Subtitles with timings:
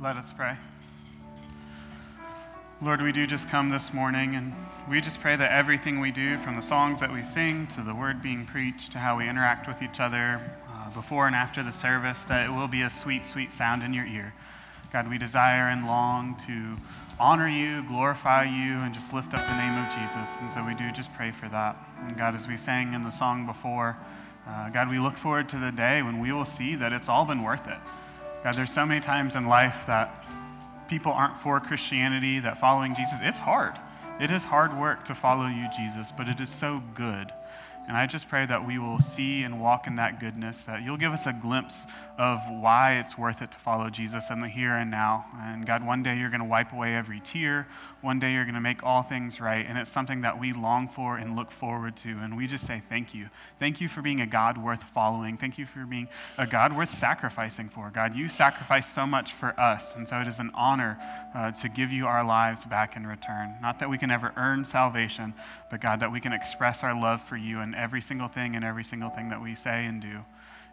[0.00, 0.56] Let us pray.
[2.80, 4.54] Lord, we do just come this morning and
[4.88, 7.92] we just pray that everything we do, from the songs that we sing to the
[7.92, 11.72] word being preached to how we interact with each other uh, before and after the
[11.72, 14.32] service, that it will be a sweet, sweet sound in your ear.
[14.92, 16.76] God, we desire and long to
[17.18, 20.30] honor you, glorify you, and just lift up the name of Jesus.
[20.40, 21.76] And so we do just pray for that.
[22.06, 23.96] And God, as we sang in the song before,
[24.46, 27.24] uh, God, we look forward to the day when we will see that it's all
[27.24, 27.78] been worth it.
[28.44, 30.24] God, there's so many times in life that
[30.88, 33.74] people aren't for Christianity, that following Jesus, it's hard.
[34.20, 37.32] It is hard work to follow you, Jesus, but it is so good.
[37.88, 40.98] And I just pray that we will see and walk in that goodness, that you'll
[40.98, 41.86] give us a glimpse
[42.18, 45.24] of why it's worth it to follow Jesus in the here and now.
[45.40, 47.66] And God, one day you're going to wipe away every tear.
[48.00, 49.64] One day you're going to make all things right.
[49.66, 52.10] And it's something that we long for and look forward to.
[52.10, 53.28] And we just say thank you.
[53.58, 55.36] Thank you for being a God worth following.
[55.36, 57.90] Thank you for being a God worth sacrificing for.
[57.90, 59.94] God, you sacrificed so much for us.
[59.94, 60.98] And so it is an honor
[61.34, 63.54] uh, to give you our lives back in return.
[63.62, 65.34] Not that we can ever earn salvation,
[65.70, 68.64] but God, that we can express our love for you in every single thing and
[68.64, 70.24] every single thing that we say and do.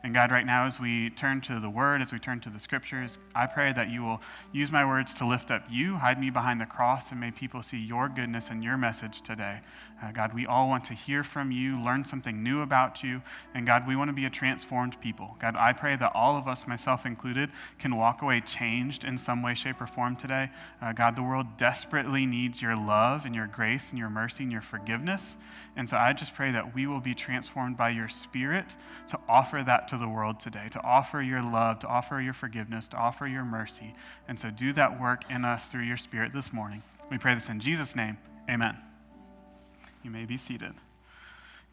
[0.05, 2.59] And God, right now, as we turn to the Word, as we turn to the
[2.59, 6.29] Scriptures, I pray that you will use my words to lift up you, hide me
[6.29, 9.61] behind the cross, and may people see your goodness and your message today.
[10.03, 13.19] Uh, God, we all want to hear from you, learn something new about you,
[13.55, 15.35] and God, we want to be a transformed people.
[15.39, 19.41] God, I pray that all of us, myself included, can walk away changed in some
[19.41, 20.51] way, shape, or form today.
[20.83, 24.51] Uh, God, the world desperately needs your love and your grace and your mercy and
[24.51, 25.35] your forgiveness.
[25.77, 28.65] And so I just pray that we will be transformed by your Spirit
[29.09, 32.87] to offer that to the world today, to offer your love, to offer your forgiveness,
[32.89, 33.93] to offer your mercy.
[34.27, 36.81] And so do that work in us through your Spirit this morning.
[37.09, 38.17] We pray this in Jesus' name.
[38.49, 38.77] Amen.
[40.03, 40.73] You may be seated.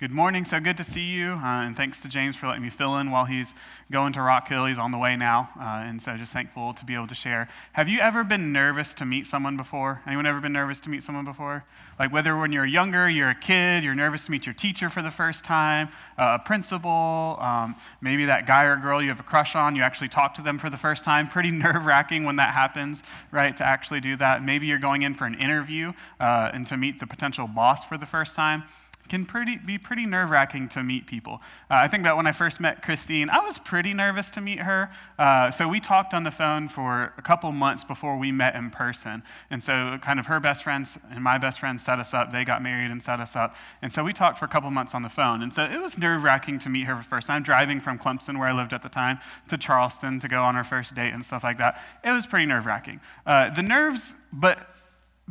[0.02, 0.44] Good morning.
[0.44, 1.34] So good to see you.
[1.34, 3.54] Uh, and thanks to James for letting me fill in while he's
[3.92, 4.66] going to Rock Hill.
[4.66, 5.48] He's on the way now.
[5.56, 7.48] Uh, and so just thankful to be able to share.
[7.74, 10.02] Have you ever been nervous to meet someone before?
[10.04, 11.64] Anyone ever been nervous to meet someone before?
[12.00, 15.02] Like whether when you're younger, you're a kid, you're nervous to meet your teacher for
[15.02, 15.88] the first time,
[16.18, 19.82] uh, a principal, um, maybe that guy or girl you have a crush on, you
[19.82, 21.28] actually talk to them for the first time.
[21.28, 24.44] Pretty nerve wracking when that happens, right, to actually do that.
[24.44, 27.96] Maybe you're going in for an interview uh, and to meet the potential boss for
[27.96, 28.64] the first time
[29.08, 31.40] can pretty, be pretty nerve wracking to meet people.
[31.70, 34.58] Uh, I think about when I first met Christine, I was pretty nervous to meet
[34.58, 34.90] her.
[35.18, 38.70] Uh, so we talked on the phone for a couple months before we met in
[38.70, 39.22] person.
[39.50, 42.32] And so, kind of her best friends and my best friend set us up.
[42.32, 43.54] They got married and set us up.
[43.82, 45.42] And so we talked for a couple months on the phone.
[45.42, 47.98] And so it was nerve wracking to meet her for the first time, driving from
[47.98, 51.12] Clemson, where I lived at the time, to Charleston to go on our first date
[51.12, 51.82] and stuff like that.
[52.04, 53.00] It was pretty nerve wracking.
[53.26, 54.71] Uh, the nerves, but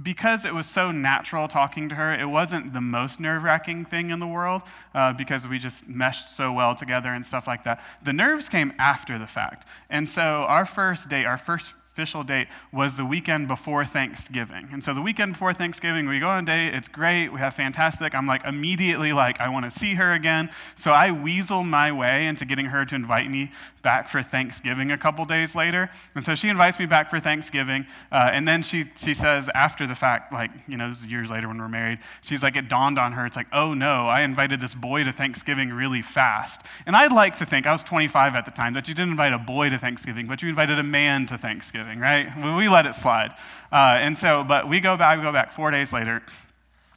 [0.02, 4.09] because it was so natural talking to her, it wasn't the most nerve wracking thing
[4.09, 4.62] in the world
[4.96, 7.84] uh, because we just meshed so well together and stuff like that.
[8.03, 9.68] The nerves came after the fact.
[9.90, 14.69] And so, our first date, our first official date was the weekend before Thanksgiving.
[14.72, 17.53] And so the weekend before Thanksgiving, we go on a date, it's great, we have
[17.53, 18.16] fantastic.
[18.16, 20.50] I'm like immediately like, I want to see her again.
[20.78, 23.51] So I weasel my way into getting her to invite me
[23.81, 25.90] back for Thanksgiving a couple days later.
[26.16, 27.85] And so she invites me back for Thanksgiving.
[28.09, 31.30] Uh, and then she, she says, after the fact, like, you know, this is years
[31.30, 33.25] later when we're married, she's like, it dawned on her.
[33.25, 36.62] It's like, oh no, I invited this boy to Thanksgiving really fast.
[36.85, 39.34] And I'd like to think, I was 25 at the time, that you didn't invite
[39.34, 41.81] a boy to Thanksgiving, but you invited a man to Thanksgiving.
[41.81, 42.58] Thanksgiving, right?
[42.58, 43.31] We let it slide.
[43.72, 46.22] Uh, and so, but we go back, we go back four days later,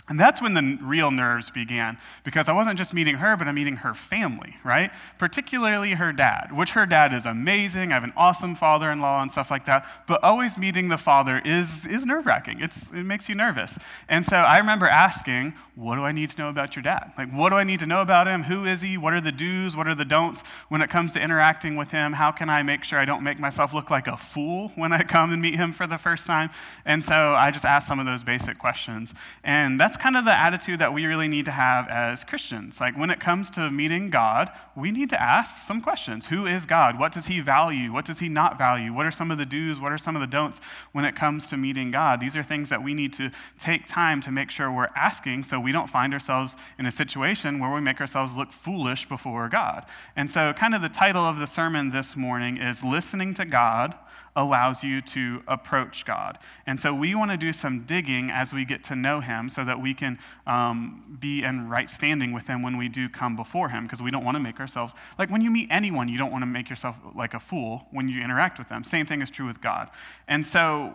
[0.06, 3.54] and that's when the real nerves began, because I wasn't just meeting her, but I'm
[3.54, 4.91] meeting her family, right?
[5.19, 7.91] Particularly her dad, which her dad is amazing.
[7.91, 9.87] I have an awesome father in law and stuff like that.
[10.06, 12.60] But always meeting the father is, is nerve wracking.
[12.60, 13.78] It makes you nervous.
[14.06, 17.12] And so I remember asking, What do I need to know about your dad?
[17.16, 18.42] Like, what do I need to know about him?
[18.42, 18.98] Who is he?
[18.98, 19.75] What are the do's?
[19.75, 22.12] What are the don'ts when it comes to interacting with him?
[22.12, 25.03] How can I make sure I don't make myself look like a fool when I
[25.03, 26.50] come and meet him for the first time?
[26.84, 29.15] And so I just asked some of those basic questions.
[29.42, 32.81] And that's that's kind of the attitude that we really need to have as Christians.
[32.81, 36.27] Like when it comes to meeting God, we need to ask some questions.
[36.27, 36.99] Who is God?
[36.99, 37.93] What does he value?
[37.93, 38.93] What does he not value?
[38.93, 39.78] What are some of the do's?
[39.78, 40.59] What are some of the don'ts
[40.91, 42.18] when it comes to meeting God?
[42.18, 43.30] These are things that we need to
[43.60, 47.60] take time to make sure we're asking so we don't find ourselves in a situation
[47.60, 49.86] where we make ourselves look foolish before God.
[50.16, 53.95] And so, kind of the title of the sermon this morning is Listening to God
[54.36, 56.39] allows you to approach God.
[56.66, 59.65] And so we want to do some digging as we get to know Him so
[59.65, 63.69] that we can um, be in right standing with Him when we do come before
[63.69, 66.33] Him, because we don't want to make ourselves, like when you meet anyone, you don't
[66.33, 68.83] want to make yourself like a fool when you interact with them.
[68.83, 69.91] Same thing is true with God.
[70.27, 70.95] And so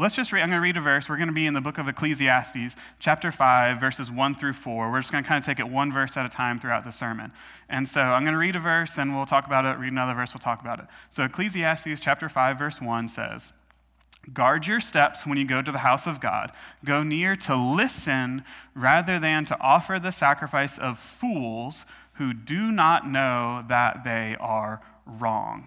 [0.00, 1.08] let's just read, I'm going to read a verse.
[1.08, 4.90] We're going to be in the book of Ecclesiastes, chapter 5, verses 1 through 4.
[4.90, 6.90] We're just going to kind of take it one verse at a time throughout the
[6.90, 7.30] sermon.
[7.68, 9.78] And so I'm going to read a verse, then we'll talk about it.
[9.78, 10.86] Read another verse, we'll talk about it.
[11.10, 13.52] So Ecclesiastes, chapter 5, verse 1 says,
[14.32, 16.52] Guard your steps when you go to the house of God.
[16.84, 18.44] Go near to listen
[18.74, 24.80] rather than to offer the sacrifice of fools who do not know that they are
[25.06, 25.66] wrong.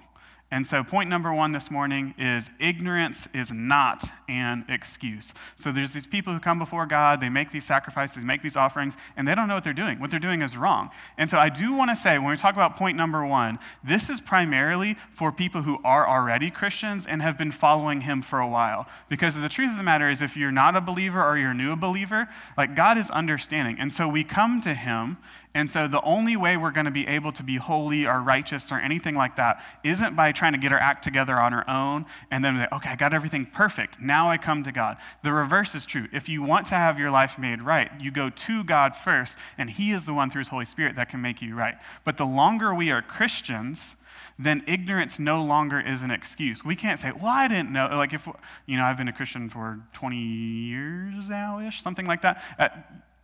[0.53, 5.33] And so, point number one this morning is ignorance is not an excuse.
[5.55, 8.93] So, there's these people who come before God, they make these sacrifices, make these offerings,
[9.17, 9.99] and they don't know what they're doing.
[9.99, 10.91] What they're doing is wrong.
[11.17, 14.11] And so, I do want to say, when we talk about point number one, this
[14.11, 18.47] is primarily for people who are already Christians and have been following Him for a
[18.47, 18.85] while.
[19.09, 21.71] Because the truth of the matter is, if you're not a believer or you're new
[21.71, 22.29] a believer,
[22.59, 23.77] like God is understanding.
[23.79, 25.17] And so, we come to Him
[25.55, 28.71] and so the only way we're going to be able to be holy or righteous
[28.71, 32.05] or anything like that isn't by trying to get our act together on our own
[32.31, 34.01] and then, okay, I got everything perfect.
[34.01, 34.97] Now I come to God.
[35.23, 36.07] The reverse is true.
[36.11, 39.69] If you want to have your life made right, you go to God first, and
[39.69, 41.75] He is the one through His Holy Spirit that can make you right.
[42.03, 43.95] But the longer we are Christians,
[44.39, 46.65] then ignorance no longer is an excuse.
[46.65, 47.89] We can't say, well, I didn't know.
[47.93, 48.27] Like, if,
[48.65, 52.43] you know, I've been a Christian for 20 years now ish, something like that.
[52.57, 52.69] Uh,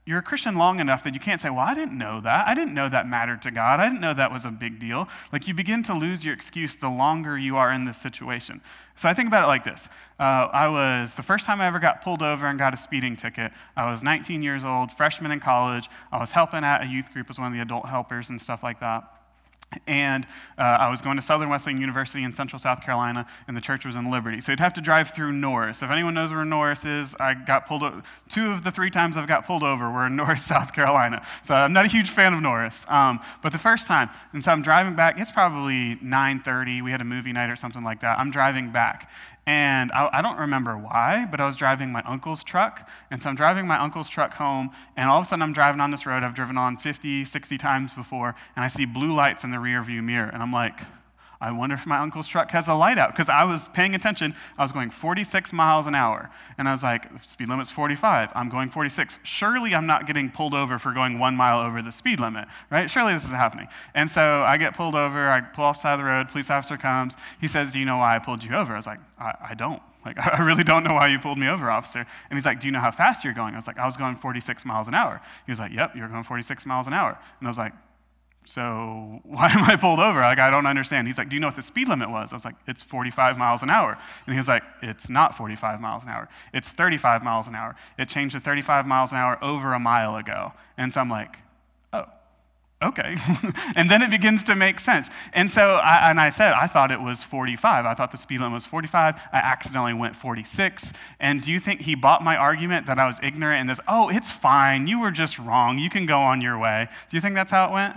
[0.09, 2.47] you're a Christian long enough that you can't say, Well, I didn't know that.
[2.47, 3.79] I didn't know that mattered to God.
[3.79, 5.07] I didn't know that was a big deal.
[5.31, 8.59] Like you begin to lose your excuse the longer you are in this situation.
[8.95, 9.87] So I think about it like this
[10.19, 13.15] uh, I was, the first time I ever got pulled over and got a speeding
[13.15, 15.87] ticket, I was 19 years old, freshman in college.
[16.11, 18.63] I was helping at a youth group as one of the adult helpers and stuff
[18.63, 19.18] like that.
[19.85, 20.25] And
[20.57, 23.85] uh, I was going to Southern Wesleyan University in Central South Carolina, and the church
[23.85, 24.41] was in Liberty.
[24.41, 25.83] So you'd have to drive through Norris.
[25.83, 28.01] If anyone knows where Norris is, I got pulled over.
[28.29, 31.25] Two of the three times I've got pulled over were in Norris, South Carolina.
[31.43, 32.83] So I'm not a huge fan of Norris.
[32.87, 36.83] Um, but the first time, and so I'm driving back, it's probably 9.30.
[36.83, 38.17] We had a movie night or something like that.
[38.17, 39.09] I'm driving back,
[39.49, 42.87] and I, I, don't remember why, but I was driving my uncle's truck.
[43.09, 45.81] And so I'm driving my uncle's truck home, and all of a sudden I'm driving
[45.81, 49.43] on this road I've driven on 50, 60 times before, and I see blue lights
[49.43, 50.29] in the rear view mirror.
[50.31, 50.79] And I'm like,
[51.41, 53.11] I wonder if my uncle's truck has a light out.
[53.11, 54.35] Because I was paying attention.
[54.57, 56.29] I was going 46 miles an hour.
[56.57, 58.29] And I was like, speed limit's 45.
[58.35, 59.17] I'm going 46.
[59.23, 62.91] Surely I'm not getting pulled over for going one mile over the speed limit, right?
[62.91, 63.69] Surely this is happening.
[63.95, 65.29] And so I get pulled over.
[65.29, 66.27] I pull off the side of the road.
[66.27, 67.13] Police officer comes.
[67.39, 68.73] He says, Do you know why I pulled you over?
[68.73, 69.81] I was like, I, I don't.
[70.05, 72.05] Like, I really don't know why you pulled me over, officer.
[72.29, 73.53] And he's like, Do you know how fast you're going?
[73.53, 75.21] I was like, I was going 46 miles an hour.
[75.45, 77.17] He was like, Yep, you're going 46 miles an hour.
[77.39, 77.71] And I was like,
[78.45, 80.19] so why am I pulled over?
[80.19, 81.07] Like, I don't understand.
[81.07, 82.31] He's like, Do you know what the speed limit was?
[82.31, 83.97] I was like, It's 45 miles an hour.
[84.25, 86.27] And he was like, It's not 45 miles an hour.
[86.53, 87.75] It's 35 miles an hour.
[87.97, 90.53] It changed to 35 miles an hour over a mile ago.
[90.77, 91.37] And so I'm like,
[91.93, 92.05] Oh,
[92.81, 93.15] okay.
[93.75, 95.09] and then it begins to make sense.
[95.33, 97.85] And so, I, and I said, I thought it was 45.
[97.85, 99.15] I thought the speed limit was 45.
[99.15, 100.91] I accidentally went 46.
[101.19, 104.09] And do you think he bought my argument that I was ignorant and this, oh,
[104.09, 104.87] it's fine.
[104.87, 105.77] You were just wrong.
[105.77, 106.87] You can go on your way.
[107.11, 107.95] Do you think that's how it went?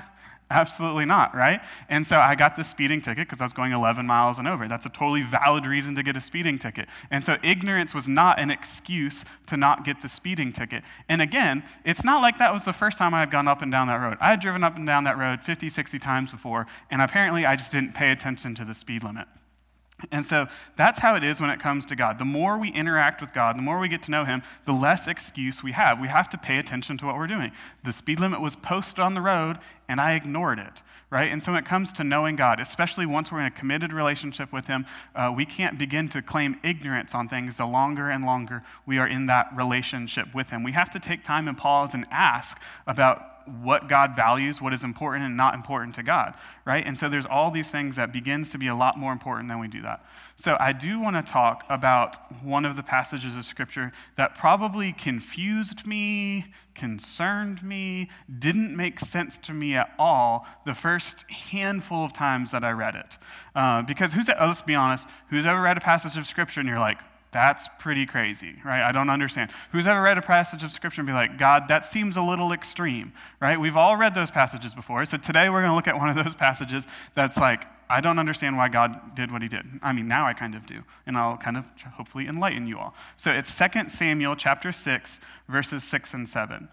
[0.53, 1.63] Absolutely not, right?
[1.89, 4.69] And so I got the speeding ticket because I was going 11 miles and over.
[4.69, 6.89] That's a totally valid reason to get a speeding ticket.
[7.11, 10.85] And so ignorance was not an excuse to not get the speeding ticket.
[11.09, 13.73] And again, it's not like that was the first time I had gone up and
[13.73, 14.19] down that road.
[14.21, 17.57] I had driven up and down that road 50, 60 times before, and apparently I
[17.57, 19.27] just didn't pay attention to the speed limit.
[20.11, 20.47] And so
[20.77, 22.19] that's how it is when it comes to God.
[22.19, 25.07] The more we interact with God, the more we get to know Him, the less
[25.07, 26.01] excuse we have.
[26.01, 27.53] We have to pay attention to what we're doing.
[27.85, 29.59] The speed limit was posted on the road,
[29.89, 31.31] and I ignored it, right?
[31.31, 34.53] And so when it comes to knowing God, especially once we're in a committed relationship
[34.53, 38.63] with Him, uh, we can't begin to claim ignorance on things the longer and longer
[38.87, 40.63] we are in that relationship with Him.
[40.63, 43.32] We have to take time and pause and ask about
[43.63, 46.35] what God values, what is important and not important to God,
[46.65, 46.87] right?
[46.87, 49.59] And so there's all these things that begins to be a lot more important than
[49.59, 50.05] we do that.
[50.37, 54.93] So I do want to talk about one of the passages of scripture that probably
[54.93, 62.13] confused me, concerned me, didn't make sense to me at all the first handful of
[62.13, 63.19] times that I read it.
[63.55, 66.79] Uh, because who's, let's be honest, who's ever read a passage of scripture and you're
[66.79, 66.99] like,
[67.33, 68.83] that's pretty crazy, right?
[68.83, 69.51] I don't understand.
[69.73, 72.53] Who's ever read a passage of scripture and be like, God, that seems a little
[72.53, 73.59] extreme, right?
[73.59, 75.05] We've all read those passages before.
[75.07, 78.19] So today we're going to look at one of those passages that's like, I don't
[78.19, 79.67] understand why God did what he did.
[79.83, 80.83] I mean, now I kind of do.
[81.07, 82.95] And I'll kind of hopefully enlighten you all.
[83.17, 86.69] So it's 2 Samuel chapter 6, verses 6 and 7.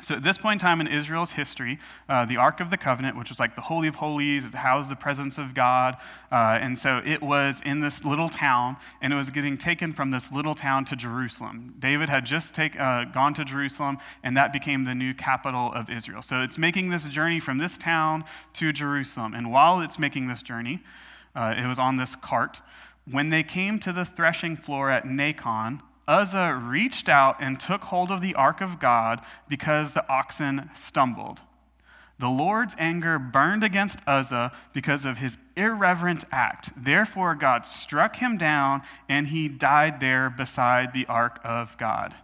[0.00, 3.16] So at this point in time in Israel's history, uh, the Ark of the Covenant,
[3.16, 5.96] which was like the Holy of Holies, it housed the presence of God.
[6.32, 10.10] Uh, and so it was in this little town, and it was getting taken from
[10.10, 11.74] this little town to Jerusalem.
[11.78, 15.88] David had just take, uh, gone to Jerusalem, and that became the new capital of
[15.88, 16.22] Israel.
[16.22, 19.34] So it's making this journey from this town to Jerusalem.
[19.34, 20.82] And while it's making this journey,
[21.36, 22.60] uh, it was on this cart
[23.10, 25.80] when they came to the threshing floor at Nakon,
[26.12, 31.40] Uzzah reached out and took hold of the ark of God because the oxen stumbled.
[32.18, 36.70] The Lord's anger burned against Uzzah because of his irreverent act.
[36.76, 42.14] Therefore, God struck him down, and he died there beside the ark of God.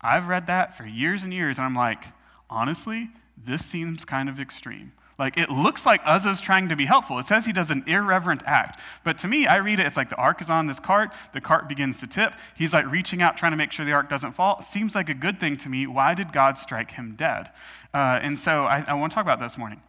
[0.00, 2.04] I've read that for years and years, and I'm like,
[2.48, 4.92] honestly, this seems kind of extreme.
[5.22, 7.20] Like, it looks like Uzzah's trying to be helpful.
[7.20, 8.80] It says he does an irreverent act.
[9.04, 11.40] But to me, I read it, it's like the ark is on this cart, the
[11.40, 12.32] cart begins to tip.
[12.56, 14.60] He's like reaching out, trying to make sure the ark doesn't fall.
[14.62, 15.86] Seems like a good thing to me.
[15.86, 17.50] Why did God strike him dead?
[17.94, 19.80] Uh, and so I, I want to talk about this morning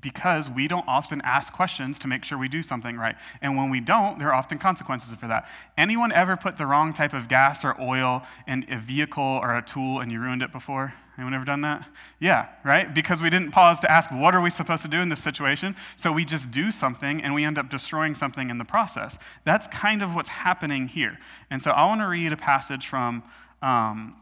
[0.00, 3.16] because we don't often ask questions to make sure we do something right.
[3.40, 5.48] And when we don't, there are often consequences for that.
[5.78, 9.62] Anyone ever put the wrong type of gas or oil in a vehicle or a
[9.62, 10.92] tool and you ruined it before?
[11.16, 11.88] Anyone ever done that?
[12.20, 12.92] Yeah, right?
[12.92, 15.74] Because we didn't pause to ask, what are we supposed to do in this situation?
[15.96, 19.16] So we just do something and we end up destroying something in the process.
[19.44, 21.18] That's kind of what's happening here.
[21.50, 23.22] And so I want to read a passage from
[23.62, 24.14] um,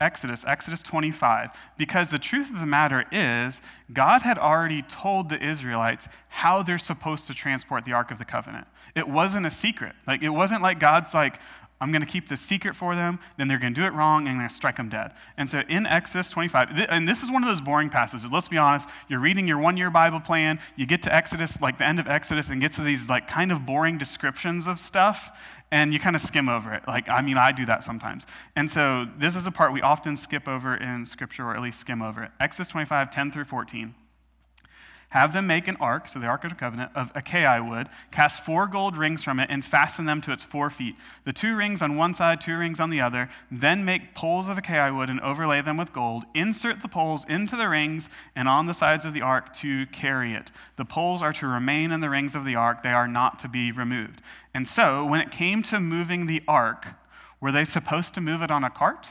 [0.00, 3.60] Exodus, Exodus 25, because the truth of the matter is,
[3.92, 8.24] God had already told the Israelites how they're supposed to transport the Ark of the
[8.24, 8.66] Covenant.
[8.94, 9.94] It wasn't a secret.
[10.06, 11.38] Like, it wasn't like God's like,
[11.80, 14.22] I'm going to keep this secret for them, then they're going to do it wrong,
[14.22, 15.12] and I'm going to strike them dead.
[15.36, 18.30] And so in Exodus 25, and this is one of those boring passages.
[18.32, 18.88] Let's be honest.
[19.08, 22.08] You're reading your one year Bible plan, you get to Exodus, like the end of
[22.08, 25.30] Exodus, and get to these like kind of boring descriptions of stuff,
[25.70, 26.82] and you kind of skim over it.
[26.88, 28.24] Like, I mean, I do that sometimes.
[28.54, 31.80] And so this is a part we often skip over in Scripture, or at least
[31.80, 32.30] skim over it.
[32.40, 33.94] Exodus 25, 10 through 14.
[35.16, 38.44] Have them make an ark, so the Ark of the Covenant, of acacia wood, cast
[38.44, 40.94] four gold rings from it, and fasten them to its four feet.
[41.24, 43.30] The two rings on one side, two rings on the other.
[43.50, 46.24] Then make poles of acacia wood and overlay them with gold.
[46.34, 50.34] Insert the poles into the rings and on the sides of the ark to carry
[50.34, 50.50] it.
[50.76, 53.48] The poles are to remain in the rings of the ark, they are not to
[53.48, 54.20] be removed.
[54.52, 56.88] And so, when it came to moving the ark,
[57.40, 59.08] were they supposed to move it on a cart?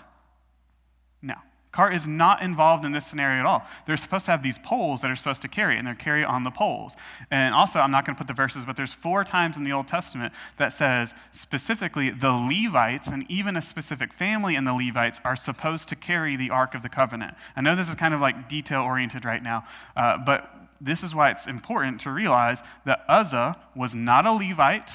[1.75, 1.83] No.
[1.83, 3.65] Cart is not involved in this scenario at all.
[3.85, 6.43] They're supposed to have these poles that are supposed to carry, and they're carry on
[6.43, 6.95] the poles.
[7.31, 9.73] And also, I'm not going to put the verses, but there's four times in the
[9.73, 15.19] Old Testament that says specifically the Levites and even a specific family in the Levites
[15.25, 17.35] are supposed to carry the Ark of the Covenant.
[17.55, 19.65] I know this is kind of like detail oriented right now,
[19.97, 24.91] uh, but this is why it's important to realize that Uzzah was not a Levite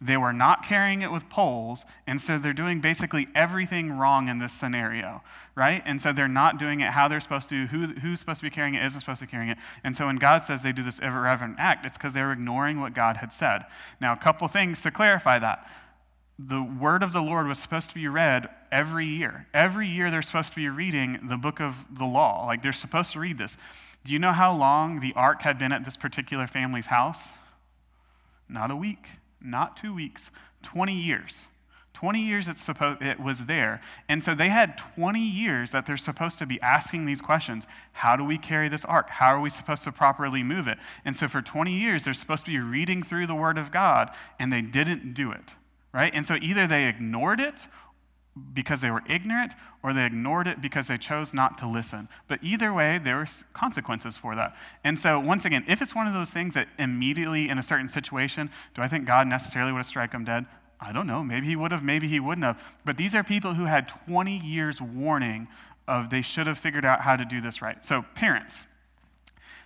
[0.00, 4.38] they were not carrying it with poles, and so they're doing basically everything wrong in
[4.38, 5.22] this scenario,
[5.54, 5.82] right?
[5.86, 8.50] And so they're not doing it how they're supposed to, who, who's supposed to be
[8.50, 9.58] carrying it, isn't supposed to be carrying it.
[9.84, 12.92] And so when God says they do this irreverent act, it's because they're ignoring what
[12.92, 13.64] God had said.
[13.98, 15.66] Now, a couple things to clarify that.
[16.38, 19.46] The word of the Lord was supposed to be read every year.
[19.54, 22.44] Every year they're supposed to be reading the book of the law.
[22.44, 23.56] Like they're supposed to read this.
[24.04, 27.30] Do you know how long the ark had been at this particular family's house?
[28.50, 29.08] Not a week
[29.46, 30.30] not two weeks,
[30.62, 31.48] 20 years.
[31.96, 33.80] 20 years it's supposed, it was there.
[34.06, 37.66] And so they had 20 years that they're supposed to be asking these questions.
[37.92, 39.08] How do we carry this ark?
[39.08, 40.76] How are we supposed to properly move it?
[41.06, 44.10] And so for 20 years, they're supposed to be reading through the Word of God,
[44.38, 45.54] and they didn't do it,
[45.94, 46.12] right?
[46.14, 47.66] And so either they ignored it
[48.52, 52.08] because they were ignorant or they ignored it because they chose not to listen.
[52.28, 54.54] But either way, there were consequences for that.
[54.84, 57.88] And so, once again, if it's one of those things that immediately in a certain
[57.88, 60.46] situation, do I think God necessarily would have struck them dead?
[60.80, 61.24] I don't know.
[61.24, 62.60] Maybe he would have, maybe he wouldn't have.
[62.84, 65.48] But these are people who had 20 years warning
[65.88, 67.82] of they should have figured out how to do this right.
[67.84, 68.66] So, parents,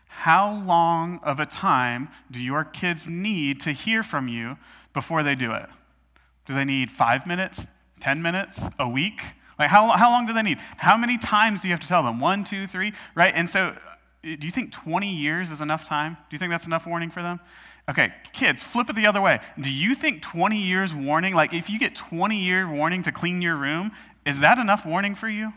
[0.06, 4.58] how long of a time do your kids need to hear from you
[4.92, 5.66] before they do it?
[6.46, 7.66] Do they need five minutes,
[8.00, 9.20] 10 minutes, a week?
[9.58, 10.58] Like, how, how long do they need?
[10.76, 12.18] How many times do you have to tell them?
[12.18, 13.32] One, two, three, right?
[13.36, 13.74] And so, uh,
[14.22, 16.14] do you think 20 years is enough time?
[16.14, 17.40] Do you think that's enough warning for them?
[17.88, 19.40] Okay, kids, flip it the other way.
[19.60, 23.42] Do you think 20 years warning, like if you get 20 year warning to clean
[23.42, 23.90] your room,
[24.24, 25.52] is that enough warning for you?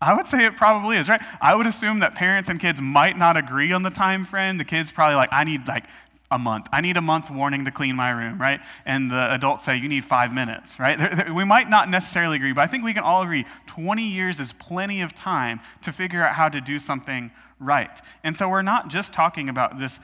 [0.00, 1.22] I would say it probably is, right?
[1.40, 4.58] I would assume that parents and kids might not agree on the time frame.
[4.58, 5.84] The kids probably like, I need like
[6.34, 6.66] a month.
[6.72, 8.60] I need a month warning to clean my room, right?
[8.84, 10.98] And the adults say, you need five minutes, right?
[11.34, 14.52] We might not necessarily agree, but I think we can all agree 20 years is
[14.52, 18.00] plenty of time to figure out how to do something right.
[18.24, 20.00] And so we're not just talking about this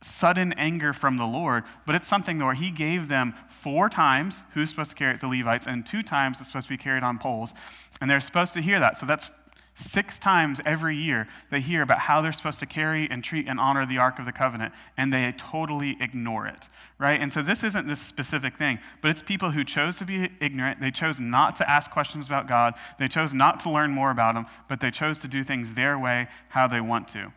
[0.00, 4.70] sudden anger from the Lord, but it's something where He gave them four times who's
[4.70, 7.18] supposed to carry it, the Levites, and two times it's supposed to be carried on
[7.18, 7.52] poles.
[8.00, 8.96] And they're supposed to hear that.
[8.96, 9.30] So that's
[9.76, 13.58] Six times every year, they hear about how they're supposed to carry and treat and
[13.58, 17.20] honor the Ark of the Covenant, and they totally ignore it, right?
[17.20, 20.80] And so this isn't this specific thing, but it's people who chose to be ignorant.
[20.80, 22.74] They chose not to ask questions about God.
[23.00, 25.98] They chose not to learn more about Him, but they chose to do things their
[25.98, 27.32] way, how they want to.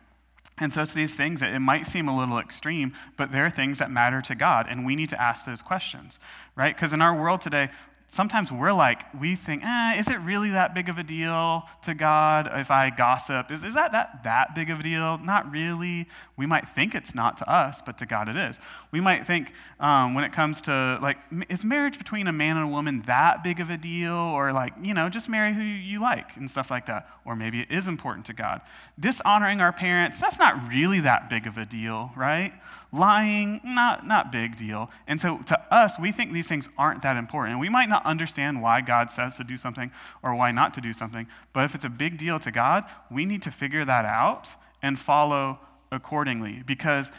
[0.60, 3.78] And so it's these things that it might seem a little extreme, but they're things
[3.78, 6.20] that matter to God, and we need to ask those questions,
[6.56, 6.74] right?
[6.74, 7.70] Because in our world today,
[8.10, 11.94] sometimes we're like, we think, eh, is it really that big of a deal to
[11.94, 13.50] God if I gossip?
[13.50, 15.18] Is, is that, that that big of a deal?
[15.18, 16.06] Not really.
[16.36, 18.58] We might think it's not to us, but to God it is.
[18.92, 21.18] We might think um, when it comes to, like,
[21.50, 24.14] is marriage between a man and a woman that big of a deal?
[24.14, 27.08] Or, like, you know, just marry who you like and stuff like that.
[27.24, 28.62] Or maybe it is important to God.
[28.98, 32.52] Dishonoring our parents, that's not really that big of a deal, right?
[32.90, 34.90] Lying, not, not big deal.
[35.06, 37.52] And so to us, we think these things aren't that important.
[37.52, 39.90] And we might not understand why God says to do something
[40.22, 41.26] or why not to do something.
[41.52, 44.48] But if it's a big deal to God, we need to figure that out
[44.82, 45.58] and follow
[45.92, 46.62] accordingly.
[46.66, 47.10] Because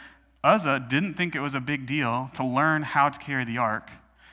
[0.42, 3.90] Uzzah didn't think it was a big deal to learn how to carry the ark.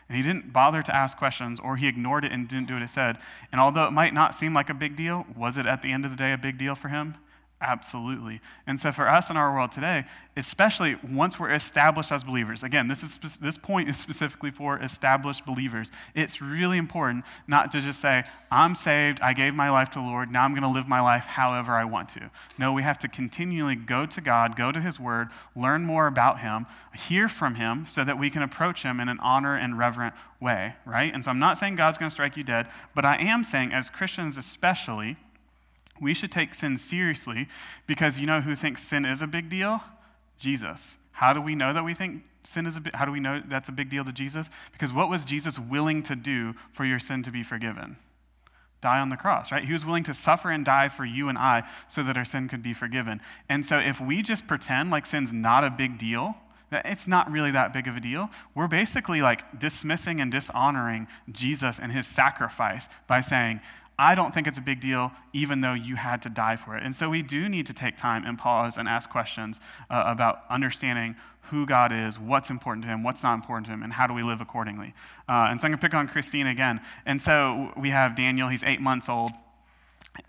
[0.08, 2.84] And he didn't bother to ask questions, or he ignored it and didn't do what
[2.84, 3.18] it said.
[3.52, 6.06] And although it might not seem like a big deal, was it at the end
[6.06, 7.16] of the day a big deal for him?
[7.60, 8.40] Absolutely.
[8.68, 12.88] And so for us in our world today, especially once we're established as believers, again,
[12.88, 15.90] this, is, this point is specifically for established believers.
[16.14, 20.06] It's really important not to just say, I'm saved, I gave my life to the
[20.06, 22.30] Lord, now I'm going to live my life however I want to.
[22.60, 26.40] No, we have to continually go to God, go to His Word, learn more about
[26.40, 26.68] Him,
[27.08, 30.76] hear from Him so that we can approach Him in an honor and reverent way,
[30.86, 31.12] right?
[31.12, 33.74] And so I'm not saying God's going to strike you dead, but I am saying,
[33.74, 35.18] as Christians especially,
[36.02, 37.48] we should take sin seriously
[37.86, 39.82] because you know who thinks sin is a big deal?
[40.40, 40.98] Jesus.
[41.12, 43.42] How do we know that we think sin is a big, how do we know
[43.48, 44.50] that's a big deal to Jesus?
[44.72, 47.98] Because what was Jesus willing to do for your sin to be forgiven?
[48.82, 49.66] Die on the cross, right?
[49.66, 52.48] He was willing to suffer and die for you and I so that our sin
[52.48, 53.20] could be forgiven.
[53.50, 56.36] And so if we just pretend like sin's not a big deal,
[56.70, 61.08] that it's not really that big of a deal, we're basically like dismissing and dishonoring
[61.32, 63.62] Jesus and his sacrifice by saying,
[64.00, 66.84] I don't think it's a big deal, even though you had to die for it.
[66.84, 70.42] And so we do need to take time and pause and ask questions uh, about
[70.50, 71.16] understanding
[71.50, 74.14] who God is, what's important to him, what's not important to him, and how do
[74.14, 74.94] we live accordingly.
[75.28, 76.82] Uh, and so I'm going to pick on Christine again.
[77.06, 79.32] And so we have Daniel, he's eight months old.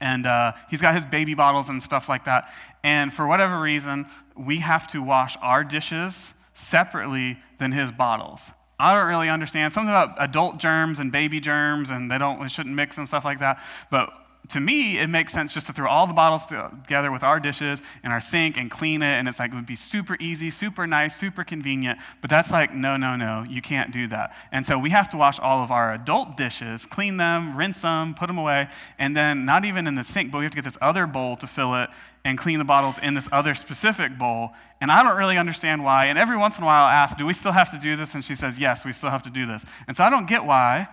[0.00, 2.52] And uh, he's got his baby bottles and stuff like that.
[2.84, 4.06] And for whatever reason,
[4.37, 8.50] we have to wash our dishes separately than his bottles.
[8.78, 9.73] I don't really understand.
[9.73, 13.40] Something about adult germs and baby germs, and they don't shouldn't mix and stuff like
[13.40, 13.61] that.
[13.90, 14.11] But
[14.50, 17.83] to me, it makes sense just to throw all the bottles together with our dishes
[18.03, 19.16] and our sink and clean it.
[19.18, 21.98] And it's like, it would be super easy, super nice, super convenient.
[22.20, 24.35] But that's like, no, no, no, you can't do that.
[24.53, 28.14] And so we have to wash all of our adult dishes, clean them, rinse them,
[28.14, 28.68] put them away.
[28.98, 31.37] And then not even in the sink, but we have to get this other bowl
[31.38, 31.90] to fill it
[32.29, 34.51] and clean the bottles in this other specific bowl.
[34.83, 36.07] And I don't really understand why.
[36.07, 38.14] And every once in a while I ask, do we still have to do this?
[38.14, 39.64] And she says, yes, we still have to do this.
[39.87, 40.88] And so I don't get why.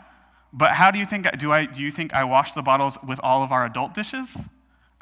[0.53, 3.19] But how do you think do I do you think I wash the bottles with
[3.21, 4.37] all of our adult dishes?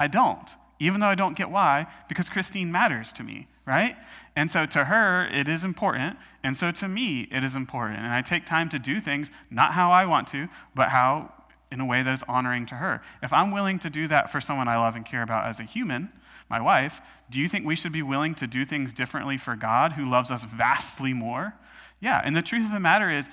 [0.00, 0.48] I don't.
[0.80, 3.94] Even though I don't get why, because Christine matters to me, right?
[4.34, 6.16] And so to her, it is important.
[6.42, 8.00] And so to me, it is important.
[8.00, 11.32] And I take time to do things not how I want to, but how
[11.74, 13.02] in a way that is honoring to her.
[13.20, 15.64] If I'm willing to do that for someone I love and care about as a
[15.64, 16.08] human,
[16.48, 19.92] my wife, do you think we should be willing to do things differently for God
[19.92, 21.52] who loves us vastly more?
[22.00, 23.28] Yeah, and the truth of the matter is,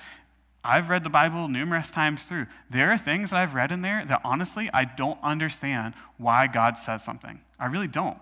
[0.64, 2.46] I've read the Bible numerous times through.
[2.68, 6.78] There are things that I've read in there that honestly, I don't understand why God
[6.78, 7.40] says something.
[7.60, 8.18] I really don't.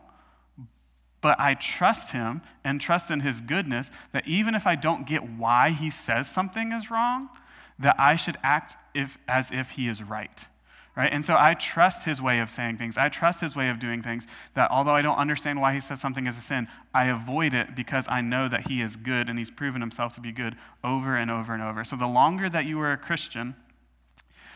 [1.22, 5.22] But I trust Him and trust in His goodness that even if I don't get
[5.22, 7.30] why He says something is wrong,
[7.80, 10.46] that I should act if, as if He is right
[10.96, 11.12] right?
[11.12, 12.98] And so I trust his way of saying things.
[12.98, 16.00] I trust his way of doing things that although I don't understand why he says
[16.00, 19.38] something is a sin, I avoid it because I know that he is good and
[19.38, 21.84] he's proven himself to be good over and over and over.
[21.84, 23.54] So the longer that you are a Christian,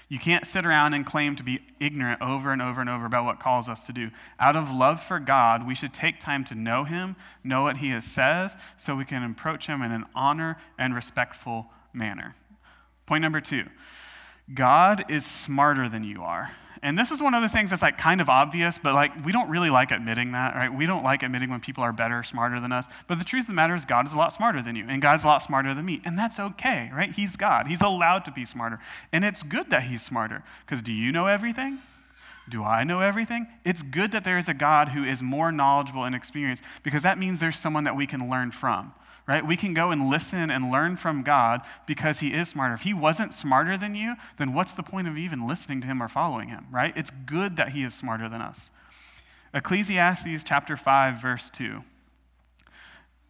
[0.08, 3.24] you can't sit around and claim to be ignorant over and over and over about
[3.24, 4.10] what calls us to do.
[4.38, 7.98] Out of love for God, we should take time to know him, know what he
[8.00, 12.34] says, so we can approach him in an honor and respectful manner.
[13.06, 13.64] Point number two
[14.52, 16.50] God is smarter than you are.
[16.82, 19.32] And this is one of the things that's like kind of obvious, but like we
[19.32, 20.72] don't really like admitting that, right?
[20.72, 22.86] We don't like admitting when people are better, smarter than us.
[23.08, 25.00] But the truth of the matter is God is a lot smarter than you, and
[25.00, 26.02] God's a lot smarter than me.
[26.04, 27.10] And that's okay, right?
[27.10, 27.68] He's God.
[27.68, 28.80] He's allowed to be smarter.
[29.14, 30.42] And it's good that he's smarter.
[30.66, 31.78] Because do you know everything?
[32.50, 33.46] Do I know everything?
[33.64, 37.18] It's good that there is a God who is more knowledgeable and experienced because that
[37.18, 38.92] means there's someone that we can learn from
[39.26, 39.46] right?
[39.46, 42.74] We can go and listen and learn from God because He is smarter.
[42.74, 46.02] If He wasn't smarter than you, then what's the point of even listening to Him
[46.02, 46.92] or following Him, right?
[46.96, 48.70] It's good that He is smarter than us.
[49.54, 51.82] Ecclesiastes chapter 5, verse 2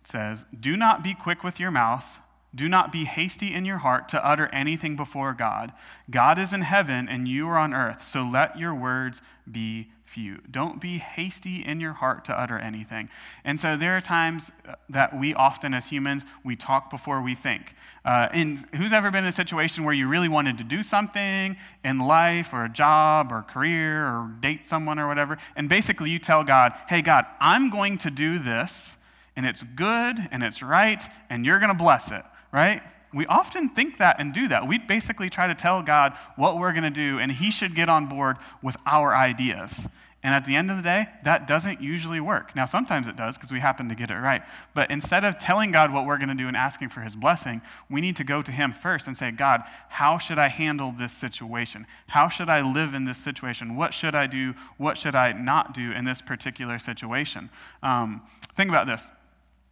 [0.04, 2.18] says, Do not be quick with your mouth,
[2.54, 5.72] Do not be hasty in your heart to utter anything before God.
[6.10, 10.38] God is in heaven and you are on earth, so let your words be few.
[10.50, 13.08] Don't be hasty in your heart to utter anything.
[13.44, 17.34] And so there are times uh, that we often, as humans, we talk before we
[17.34, 17.74] think.
[18.04, 21.56] Uh, and who's ever been in a situation where you really wanted to do something
[21.84, 26.20] in life or a job or career or date someone or whatever, and basically you
[26.20, 28.96] tell God, hey, God, I'm going to do this,
[29.34, 32.80] and it's good and it's right, and you're going to bless it right?
[33.12, 34.66] We often think that and do that.
[34.66, 37.88] We basically try to tell God what we're going to do, and He should get
[37.88, 39.86] on board with our ideas.
[40.22, 42.56] And at the end of the day, that doesn't usually work.
[42.56, 44.42] Now, sometimes it does because we happen to get it right.
[44.72, 47.60] But instead of telling God what we're going to do and asking for His blessing,
[47.90, 51.12] we need to go to Him first and say, God, how should I handle this
[51.12, 51.86] situation?
[52.06, 53.76] How should I live in this situation?
[53.76, 54.54] What should I do?
[54.78, 57.50] What should I not do in this particular situation?
[57.82, 58.22] Um,
[58.56, 59.10] think about this.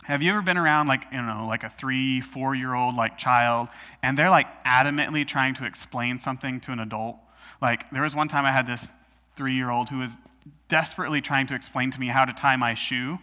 [0.03, 3.17] Have you ever been around like, you know, like a three, four year old like
[3.19, 3.69] child,
[4.03, 7.17] and they're like adamantly trying to explain something to an adult?
[7.61, 8.89] Like, there was one time I had this
[9.37, 10.11] three year old who was
[10.69, 13.19] desperately trying to explain to me how to tie my shoe,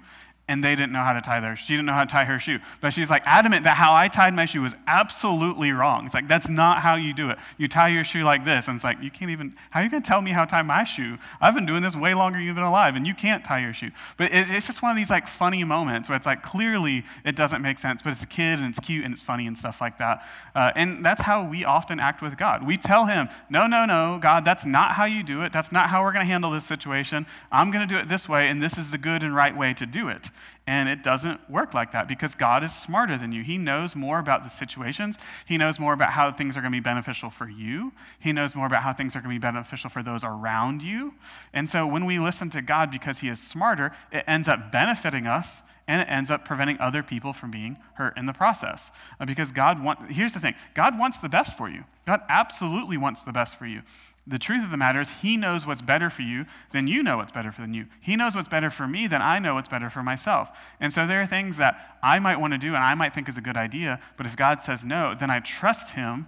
[0.50, 2.40] and they didn't know how to tie their she didn't know how to tie her
[2.40, 2.58] shoe.
[2.82, 6.08] But she's like adamant that how i tied my shoe was absolutely wrong.
[6.08, 7.38] It's like that's not how you do it.
[7.60, 9.92] You tie your shoe like this and it's like you can't even how are you
[9.92, 11.18] going to tell me how to tie my shoe?
[11.40, 13.74] I've been doing this way longer than you've been alive and you can't tie your
[13.74, 13.92] shoe.
[14.18, 17.36] But it, it's just one of these like funny moments where it's like clearly it
[17.36, 19.80] doesn't make sense but it's a kid and it's cute and it's funny and stuff
[19.80, 20.24] like that.
[20.56, 22.66] Uh, and that's how we often act with god.
[22.66, 25.54] We tell him no no no god that's not how you do it.
[25.54, 27.28] That's not how we're going to handle this situation.
[27.52, 29.76] I'm going to do it this way and this is the good and right way
[29.76, 30.32] to do it
[30.68, 33.44] and it doesn't work like that because God is smarter than you.
[33.44, 35.18] He knows more about the situations.
[35.48, 37.92] He knows more about how things are going to be beneficial for you.
[38.20, 41.14] He knows more about how things are going to be beneficial for those around you.
[41.54, 45.26] And so when we listen to God because He is smarter, it ends up benefiting
[45.26, 48.92] us and it ends up preventing other people from being hurt in the process.
[49.20, 51.84] Uh, because God wants, here's the thing God wants the best for you.
[52.06, 53.82] God absolutely wants the best for you
[54.30, 57.18] the truth of the matter is, He knows what's better for you than you know
[57.18, 57.88] what's better for you.
[58.00, 60.50] He knows what's better for me than I know what's better for myself.
[60.80, 63.28] And so there are things that I might want to do and I might think
[63.28, 66.28] is a good idea, but if God says no, then I trust Him,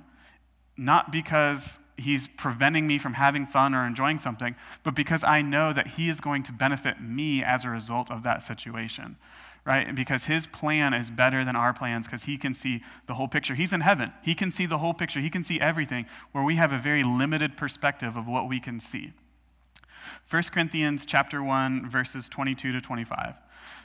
[0.76, 5.72] not because He's preventing me from having fun or enjoying something, but because I know
[5.72, 9.18] that He is going to benefit me as a result of that situation
[9.66, 9.96] right?
[9.96, 13.56] Because his plan is better than our plans because he can see the whole picture.
[13.56, 14.12] He's in heaven.
[14.24, 15.20] He can see the whole picture.
[15.20, 18.80] He can see everything where we have a very limited perspective of what we can
[18.80, 19.14] see.
[20.30, 23.36] 1 Corinthians chapter 1 verses 22 to 25.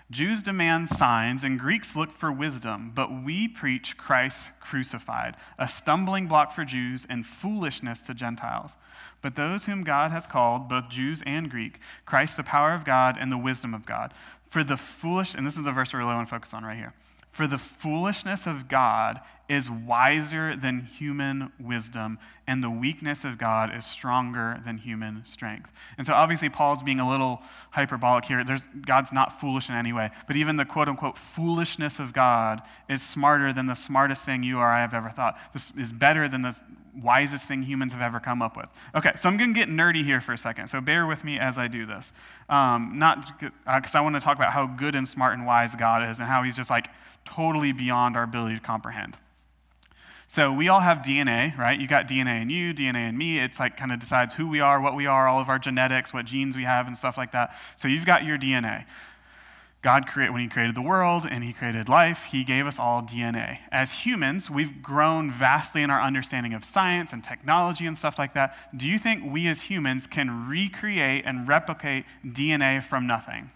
[0.09, 6.29] Jews demand signs and Greeks look for wisdom, but we preach Christ crucified, a stumbling
[6.29, 8.71] block for Jews and foolishness to Gentiles.
[9.21, 13.17] But those whom God has called, both Jews and Greek, Christ the power of God
[13.19, 14.15] and the wisdom of God.
[14.51, 16.77] For the foolish, and this is the verse we really want to focus on right
[16.77, 16.95] here.
[17.37, 23.77] For the foolishness of God is wiser than human wisdom, and the weakness of God
[23.77, 25.71] is stronger than human strength.
[25.99, 28.43] And so, obviously, Paul's being a little hyperbolic here.
[28.43, 32.63] There's, God's not foolish in any way, but even the quote unquote foolishness of God
[32.89, 35.39] is smarter than the smartest thing you or I have ever thought.
[35.53, 36.57] This is better than the
[37.03, 38.67] wisest thing humans have ever come up with.
[38.95, 41.39] Okay, so I'm going to get nerdy here for a second, so bear with me
[41.39, 42.13] as I do this.
[42.49, 45.75] Um, not because uh, I want to talk about how good and smart and wise
[45.75, 46.89] God is and how he's just like
[47.25, 49.17] totally beyond our ability to comprehend.
[50.29, 51.79] So we all have DNA, right?
[51.79, 53.39] You got DNA in you, DNA in me.
[53.39, 56.13] It's like kind of decides who we are, what we are, all of our genetics,
[56.13, 57.57] what genes we have, and stuff like that.
[57.77, 58.85] So you've got your DNA.
[59.87, 63.03] God created when he created the world and he created life, he gave us all
[63.03, 63.61] DNA.
[63.71, 68.35] As humans, we've grown vastly in our understanding of science and technology and stuff like
[68.35, 68.57] that.
[68.77, 73.53] Do you think we as humans can recreate and replicate DNA from nothing?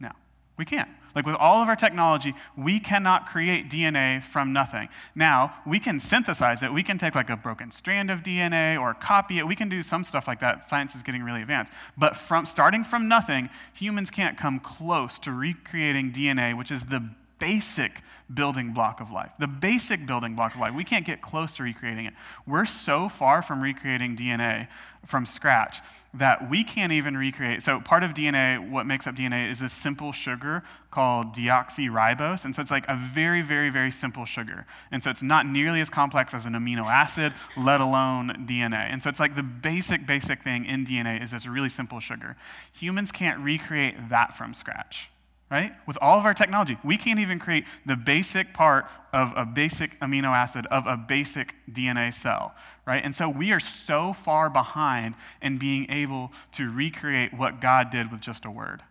[0.00, 0.10] No,
[0.56, 0.90] we can't.
[1.14, 4.88] Like with all of our technology, we cannot create DNA from nothing.
[5.14, 6.72] Now, we can synthesize it.
[6.72, 9.46] We can take like a broken strand of DNA or copy it.
[9.46, 10.68] We can do some stuff like that.
[10.68, 11.72] Science is getting really advanced.
[11.96, 17.08] But from starting from nothing, humans can't come close to recreating DNA, which is the
[17.38, 19.30] basic building block of life.
[19.38, 20.74] The basic building block of life.
[20.74, 22.14] We can't get close to recreating it.
[22.46, 24.68] We're so far from recreating DNA
[25.06, 25.80] from scratch
[26.14, 27.62] that we can't even recreate.
[27.62, 32.44] So, part of DNA, what makes up DNA, is this simple sugar called deoxyribose.
[32.44, 34.66] And so, it's like a very, very, very simple sugar.
[34.90, 38.90] And so, it's not nearly as complex as an amino acid, let alone DNA.
[38.90, 42.36] And so, it's like the basic, basic thing in DNA is this really simple sugar.
[42.72, 45.10] Humans can't recreate that from scratch
[45.50, 45.72] right?
[45.86, 49.98] With all of our technology, we can't even create the basic part of a basic
[50.00, 52.54] amino acid of a basic DNA cell,
[52.86, 53.02] right?
[53.02, 58.12] And so we are so far behind in being able to recreate what God did
[58.12, 58.82] with just a word,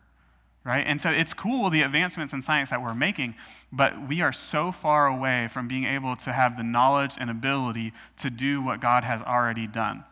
[0.63, 0.83] right?
[0.87, 3.35] And so it's cool the advancements in science that we're making,
[3.71, 7.93] but we are so far away from being able to have the knowledge and ability
[8.17, 10.03] to do what God has already done.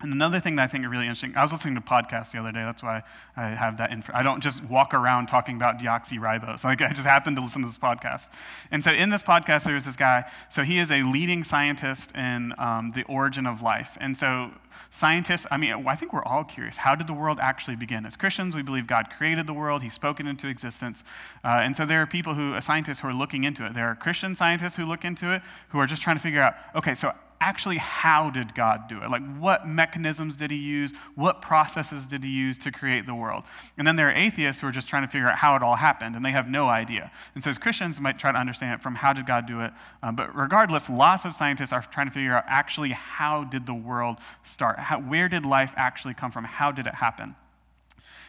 [0.00, 2.38] And another thing that I think is really interesting, I was listening to podcasts the
[2.38, 2.62] other day.
[2.64, 3.02] That's why
[3.36, 4.12] I have that info.
[4.14, 6.64] I don't just walk around talking about deoxyribose.
[6.72, 8.28] Like I just happened to listen to this podcast.
[8.70, 10.24] And so in this podcast, there was this guy.
[10.50, 13.90] So he is a leading scientist in um, the origin of life.
[14.00, 14.50] And so
[14.90, 16.76] scientists, I mean, I think we're all curious.
[16.76, 18.06] How did the world actually begin?
[18.06, 19.82] As Christians, we believe God created the world.
[19.82, 21.04] He spoke it into existence.
[21.44, 23.74] Uh, and so there are people who, scientists who are looking into it.
[23.74, 26.54] There are Christian scientists who look into it, who are just trying to figure out,
[26.74, 29.10] okay, so actually how did God do it?
[29.10, 30.92] Like what mechanisms did he use?
[31.16, 33.42] What processes did he use to create the world?
[33.76, 35.74] And then there are atheists who are just trying to figure out how it all
[35.74, 37.10] happened and they have no idea.
[37.34, 39.72] And so as Christians might try to understand it from how did God do it?
[40.04, 43.74] Um, but regardless, lots of scientists are trying to figure out actually how did the
[43.74, 44.78] world start?
[44.78, 46.44] How, where did life actually come from?
[46.44, 47.34] How did it happen?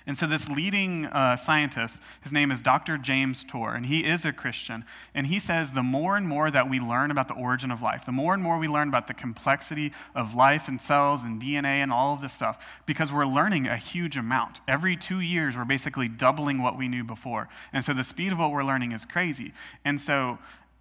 [0.06, 2.98] And so, this leading uh, scientist, his name is Dr.
[2.98, 4.84] James Tour, and he is a Christian.
[5.14, 8.06] And he says the more and more that we learn about the origin of life,
[8.06, 11.82] the more and more we learn about the complexity of life and cells and DNA
[11.82, 14.60] and all of this stuff, because we're learning a huge amount.
[14.68, 17.48] Every two years, we're basically doubling what we knew before.
[17.72, 19.54] And so, the speed of what we're learning is crazy.
[19.86, 20.38] And so,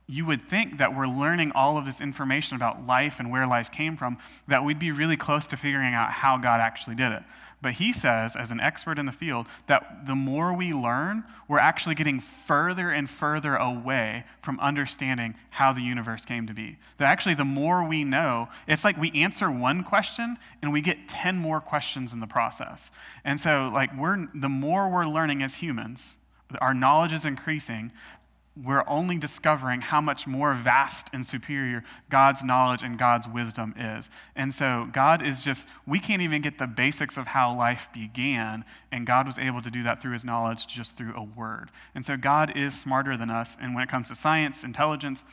[0.08, 3.70] you would think that we're learning all of this information about life and where life
[3.70, 7.22] came from, that we'd be really close to figuring out how God actually did it.
[7.62, 11.60] But he says, as an expert in the field, that the more we learn, we're
[11.60, 16.76] actually getting further and further away from understanding how the universe came to be.
[16.98, 21.08] That actually, the more we know, it's like we answer one question and we get
[21.08, 22.90] 10 more questions in the process.
[23.24, 26.16] And so, like, we're, the more we're learning as humans,
[26.60, 27.92] our knowledge is increasing,
[28.54, 34.10] we're only discovering how much more vast and superior God's knowledge and God's wisdom is.
[34.36, 38.64] And so, God is just, we can't even get the basics of how life began,
[38.90, 41.70] and God was able to do that through his knowledge just through a word.
[41.94, 45.24] And so, God is smarter than us, and when it comes to science, intelligence,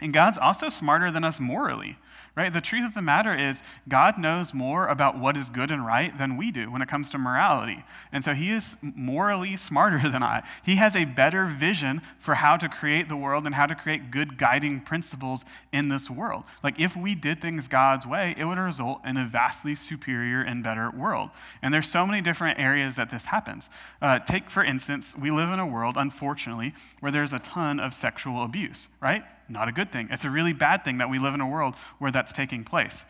[0.00, 1.98] and God's also smarter than us morally,
[2.38, 2.52] right?
[2.52, 6.16] The truth of the matter is, God knows more about what is good and right
[6.16, 7.84] than we do when it comes to morality.
[8.12, 10.44] And so he is morally smarter than I.
[10.64, 14.12] He has a better vision for how to create the world and how to create
[14.12, 16.44] good guiding principles in this world.
[16.62, 20.62] Like, if we did things God's way, it would result in a vastly superior and
[20.62, 21.30] better world.
[21.60, 23.68] And there's so many different areas that this happens.
[24.00, 27.94] Uh, take, for instance, we live in a world, unfortunately, where there's a ton of
[27.94, 29.24] sexual abuse, right?
[29.48, 30.08] Not a good thing.
[30.10, 33.04] It's a really bad thing that we live in a world where that's taking place.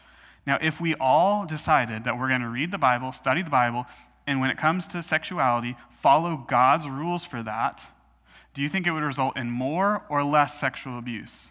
[0.47, 3.87] Now, if we all decided that we're going to read the Bible, study the Bible,
[4.27, 7.83] and when it comes to sexuality, follow God's rules for that,
[8.55, 11.51] do you think it would result in more or less sexual abuse?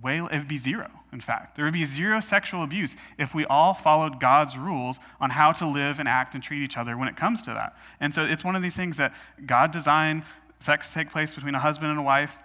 [0.00, 1.56] Way, it would be zero, in fact.
[1.56, 5.66] There would be zero sexual abuse if we all followed God's rules on how to
[5.66, 7.76] live and act and treat each other when it comes to that.
[7.98, 9.12] And so it's one of these things that
[9.44, 10.22] God designed
[10.60, 12.38] sex to take place between a husband and a wife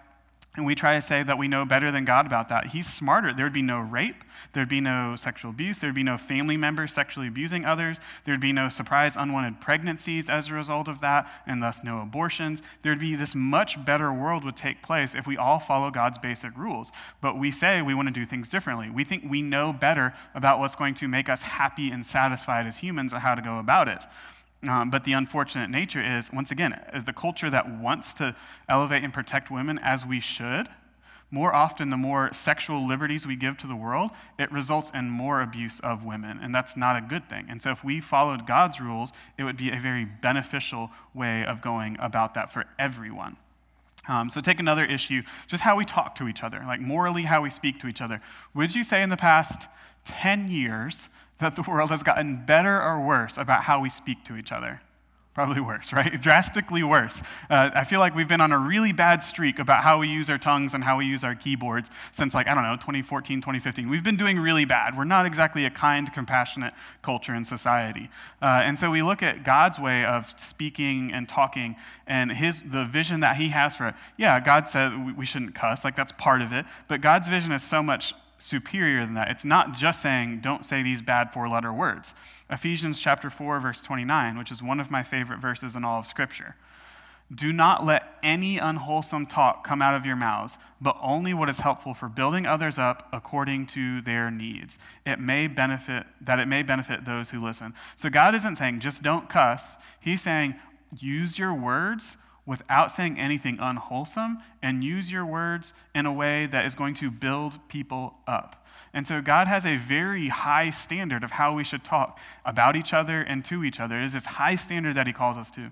[0.56, 2.68] and we try to say that we know better than God about that.
[2.68, 3.34] He's smarter.
[3.34, 4.24] There would be no rape.
[4.54, 5.80] There'd be no sexual abuse.
[5.80, 7.98] There'd be no family members sexually abusing others.
[8.24, 12.62] There'd be no surprise unwanted pregnancies as a result of that, and thus no abortions.
[12.84, 16.56] There'd be this much better world would take place if we all follow God's basic
[16.56, 16.92] rules.
[17.20, 18.92] But we say we want to do things differently.
[18.92, 22.78] We think we know better about what's going to make us happy and satisfied as
[22.78, 24.04] humans and how to go about it.
[24.68, 28.36] Um, but the unfortunate nature is, once again, the culture that wants to
[28.70, 30.70] elevate and protect women as we should,
[31.32, 35.42] more often the more sexual liberties we give to the world, it results in more
[35.42, 36.40] abuse of women.
[36.42, 37.48] And that's not a good thing.
[37.50, 41.62] And so if we followed God's rules, it would be a very beneficial way of
[41.62, 43.36] going about that for everyone.
[44.08, 47.42] Um, so take another issue, just how we talk to each other, like morally how
[47.42, 48.22] we speak to each other.
[48.54, 49.68] Would you say in the past
[50.06, 54.36] 10 years that the world has gotten better or worse about how we speak to
[54.36, 54.82] each other?
[55.34, 56.22] Probably worse, right?
[56.22, 57.20] Drastically worse.
[57.50, 60.30] Uh, I feel like we've been on a really bad streak about how we use
[60.30, 63.90] our tongues and how we use our keyboards since, like, I don't know, 2014, 2015.
[63.90, 64.96] We've been doing really bad.
[64.96, 68.12] We're not exactly a kind, compassionate culture in society.
[68.44, 72.86] Uh, and so we look at God's way of speaking and talking and his, the
[72.86, 73.96] vision that he has for it.
[74.18, 76.64] Yeah, God said we shouldn't cuss, like, that's part of it.
[76.88, 78.14] But God's vision is so much
[78.44, 79.30] superior than that.
[79.30, 82.14] It's not just saying, don't say these bad four letter words.
[82.50, 86.06] Ephesians chapter 4, verse 29, which is one of my favorite verses in all of
[86.06, 86.56] Scripture.
[87.34, 91.58] Do not let any unwholesome talk come out of your mouths, but only what is
[91.58, 94.78] helpful for building others up according to their needs.
[95.06, 97.74] It may benefit that it may benefit those who listen.
[97.96, 99.78] So God isn't saying just don't cuss.
[100.02, 100.56] He's saying
[101.00, 106.66] use your words without saying anything unwholesome and use your words in a way that
[106.66, 108.66] is going to build people up.
[108.94, 112.94] And so God has a very high standard of how we should talk about each
[112.94, 114.00] other and to each other.
[114.00, 115.72] It is this high standard that He calls us to.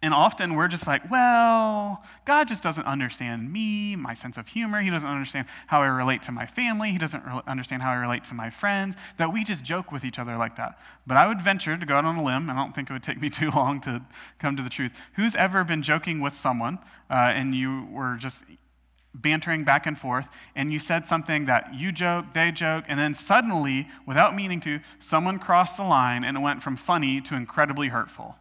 [0.00, 4.80] And often we're just like, well, God just doesn't understand me, my sense of humor.
[4.80, 6.92] He doesn't understand how I relate to my family.
[6.92, 8.94] He doesn't re- understand how I relate to my friends.
[9.16, 10.78] That we just joke with each other like that.
[11.04, 13.02] But I would venture to go out on a limb, I don't think it would
[13.02, 14.00] take me too long to
[14.38, 14.92] come to the truth.
[15.16, 16.78] Who's ever been joking with someone
[17.10, 18.38] uh, and you were just
[19.14, 23.14] bantering back and forth, and you said something that you joke, they joke, and then
[23.14, 27.88] suddenly, without meaning to, someone crossed the line and it went from funny to incredibly
[27.88, 28.36] hurtful?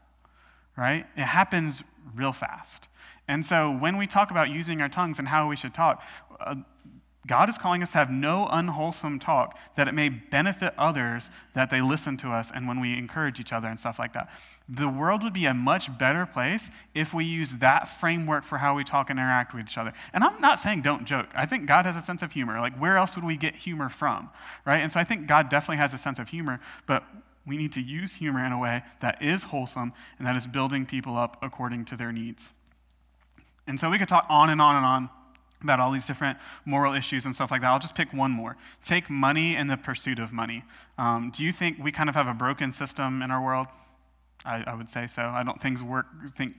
[0.78, 1.06] Right?
[1.18, 1.84] It happens
[2.16, 2.88] real fast.
[3.28, 6.02] And so when we talk about using our tongues and how we should talk,
[6.40, 6.56] uh,
[7.28, 11.70] God is calling us to have no unwholesome talk that it may benefit others that
[11.70, 14.30] they listen to us and when we encourage each other and stuff like that.
[14.70, 18.76] The world would be a much better place if we use that framework for how
[18.76, 19.92] we talk and interact with each other.
[20.14, 21.28] And I'm not saying don't joke.
[21.36, 22.60] I think God has a sense of humor.
[22.62, 24.30] Like, where else would we get humor from,
[24.66, 24.82] right?
[24.82, 27.04] And so I think God definitely has a sense of humor, but
[27.48, 30.86] we need to use humor in a way that is wholesome and that is building
[30.86, 32.52] people up according to their needs.
[33.66, 35.10] And so we could talk on and on and on
[35.62, 37.68] about all these different moral issues and stuff like that.
[37.68, 38.58] I'll just pick one more.
[38.84, 40.64] Take money and the pursuit of money.
[40.98, 43.68] Um, do you think we kind of have a broken system in our world?
[44.46, 45.24] I, I would say so.
[45.24, 46.06] I don't think things work
[46.38, 46.54] think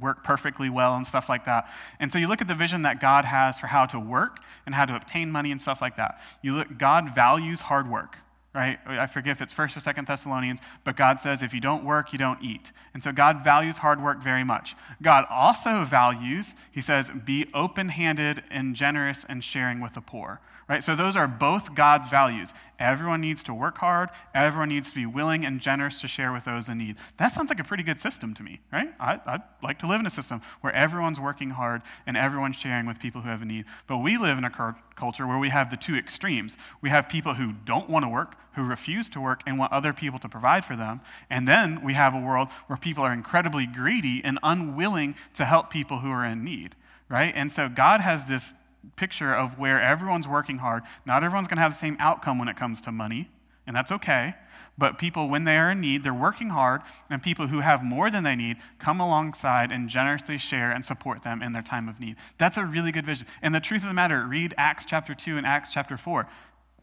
[0.00, 1.68] work perfectly well and stuff like that.
[1.98, 4.74] And so you look at the vision that God has for how to work and
[4.74, 6.20] how to obtain money and stuff like that.
[6.42, 8.16] You look God values hard work
[8.54, 8.78] right?
[8.86, 12.12] I forget if it's first or second Thessalonians, but God says if you don't work,
[12.12, 12.72] you don't eat.
[12.94, 14.74] And so God values hard work very much.
[15.02, 20.40] God also values, he says, be open handed and generous and sharing with the poor.
[20.70, 20.84] Right?
[20.84, 22.52] So those are both God's values.
[22.78, 24.10] Everyone needs to work hard.
[24.36, 26.94] Everyone needs to be willing and generous to share with those in need.
[27.16, 28.94] That sounds like a pretty good system to me, right?
[29.00, 32.86] I, would like to live in a system where everyone's working hard and everyone's sharing
[32.86, 33.64] with people who have a need.
[33.88, 36.56] But we live in a culture where we have the two extremes.
[36.82, 39.92] We have people who don't want to work, who refuse to work, and want other
[39.92, 41.00] people to provide for them.
[41.30, 45.68] And then we have a world where people are incredibly greedy and unwilling to help
[45.68, 46.76] people who are in need
[47.10, 47.32] right?
[47.34, 48.54] And so God has this
[48.96, 50.82] picture of where everyone's working hard.
[51.06, 53.30] Not everyone's going to have the same outcome when it comes to money,
[53.66, 54.34] and that's okay.
[54.78, 58.10] But people, when they are in need, they're working hard, and people who have more
[58.10, 62.00] than they need come alongside and generously share and support them in their time of
[62.00, 62.16] need.
[62.38, 63.26] That's a really good vision.
[63.42, 66.26] And the truth of the matter, read Acts chapter 2 and Acts chapter 4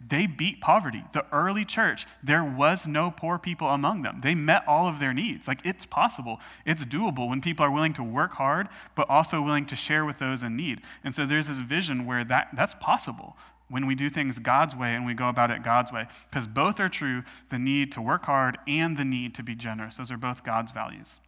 [0.06, 1.04] they beat poverty.
[1.14, 4.22] The early church, there was no poor people among them.
[4.24, 5.48] They met all of their needs.
[5.48, 9.66] Like it's possible, it's doable when people are willing to work hard, but also willing
[9.68, 10.82] to share with those in need.
[11.04, 13.36] And so there's this vision where that, that's possible
[13.70, 16.08] when we do things God's way and we go about it God's way.
[16.30, 19.98] Because both are true the need to work hard and the need to be generous.
[19.98, 21.20] Those are both God's values.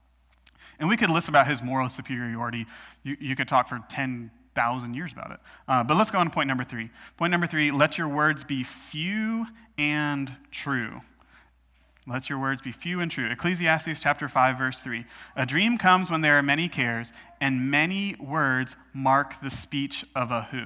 [0.80, 2.66] And we could list about his moral superiority.
[3.04, 5.40] You, you could talk for 10 thousand years about it.
[5.70, 6.90] Uh, but let's go on to point number three.
[7.16, 11.00] Point number three let your words be few and true.
[12.06, 13.30] Let your words be few and true.
[13.30, 15.06] Ecclesiastes chapter 5, verse 3.
[15.36, 20.32] A dream comes when there are many cares, and many words mark the speech of
[20.32, 20.66] a who?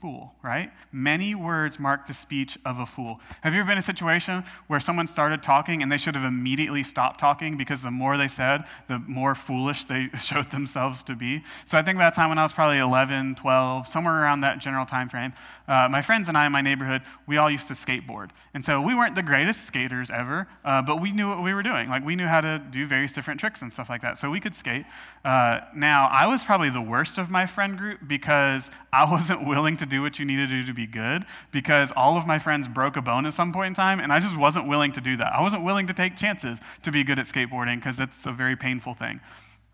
[0.00, 0.70] Fool, right?
[0.92, 3.20] Many words mark the speech of a fool.
[3.42, 6.24] Have you ever been in a situation where someone started talking and they should have
[6.24, 11.14] immediately stopped talking because the more they said, the more foolish they showed themselves to
[11.14, 11.42] be?
[11.66, 14.86] So I think that time when I was probably 11, 12, somewhere around that general
[14.86, 15.32] time frame,
[15.68, 18.30] uh, my friends and I in my neighborhood, we all used to skateboard.
[18.54, 21.62] And so we weren't the greatest skaters ever, uh, but we knew what we were
[21.62, 21.88] doing.
[21.90, 24.18] Like we knew how to do various different tricks and stuff like that.
[24.18, 24.86] So we could skate.
[25.24, 29.76] Uh, now, I was probably the worst of my friend group because I wasn't willing
[29.78, 32.66] to do what you need to do to be good because all of my friends
[32.66, 35.16] broke a bone at some point in time, and I just wasn't willing to do
[35.18, 35.32] that.
[35.32, 38.56] I wasn't willing to take chances to be good at skateboarding because that's a very
[38.56, 39.20] painful thing.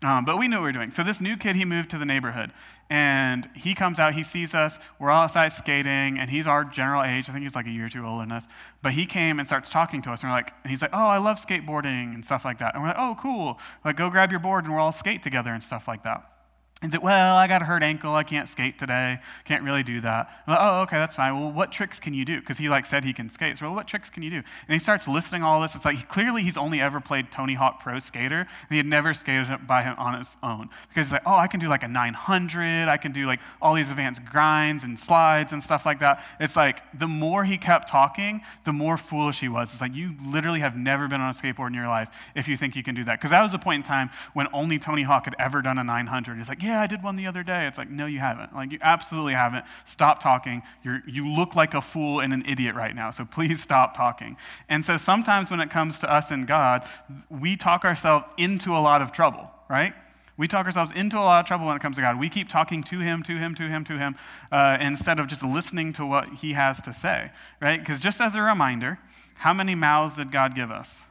[0.03, 0.91] Um, but we knew what we were doing.
[0.91, 2.51] So this new kid, he moved to the neighborhood,
[2.89, 7.03] and he comes out, he sees us, we're all outside skating, and he's our general
[7.03, 7.27] age.
[7.27, 8.43] I think he's like a year or two older than us.
[8.83, 11.07] But he came and starts talking to us, and we're like, and he's like, oh,
[11.07, 12.75] I love skateboarding and stuff like that.
[12.75, 13.59] And we're like, oh, cool.
[13.83, 16.36] Like, go grab your board, and we'll all skate together and stuff like that.
[16.83, 18.13] And that, well, I got a hurt ankle.
[18.13, 19.17] I can't skate today.
[19.45, 20.29] Can't really do that.
[20.47, 21.39] Like, oh, okay, that's fine.
[21.39, 22.39] Well, what tricks can you do?
[22.39, 23.57] Because he like said he can skate.
[23.57, 24.35] So, well, what tricks can you do?
[24.35, 25.73] And he starts listing all this.
[25.73, 28.85] It's like he, clearly he's only ever played Tony Hawk Pro Skater, and he had
[28.85, 30.69] never skated by him on his own.
[30.87, 32.87] Because he's like, oh, I can do like a 900.
[32.87, 36.23] I can do like all these advanced grinds and slides and stuff like that.
[36.39, 39.71] It's like the more he kept talking, the more foolish he was.
[39.71, 42.55] It's like you literally have never been on a skateboard in your life if you
[42.55, 43.19] think you can do that.
[43.19, 45.83] Because that was the point in time when only Tony Hawk had ever done a
[45.83, 46.37] 900.
[46.37, 47.65] He's like, yeah, I did one the other day.
[47.67, 48.53] It's like, no, you haven't.
[48.53, 49.65] Like, you absolutely haven't.
[49.85, 50.61] Stop talking.
[50.83, 54.37] You're, you look like a fool and an idiot right now, so please stop talking.
[54.69, 56.87] And so sometimes when it comes to us and God,
[57.29, 59.93] we talk ourselves into a lot of trouble, right?
[60.37, 62.19] We talk ourselves into a lot of trouble when it comes to God.
[62.19, 64.15] We keep talking to Him, to Him, to Him, to Him,
[64.51, 67.31] uh, instead of just listening to what He has to say,
[67.61, 67.79] right?
[67.79, 68.99] Because just as a reminder,
[69.35, 71.01] how many mouths did God give us?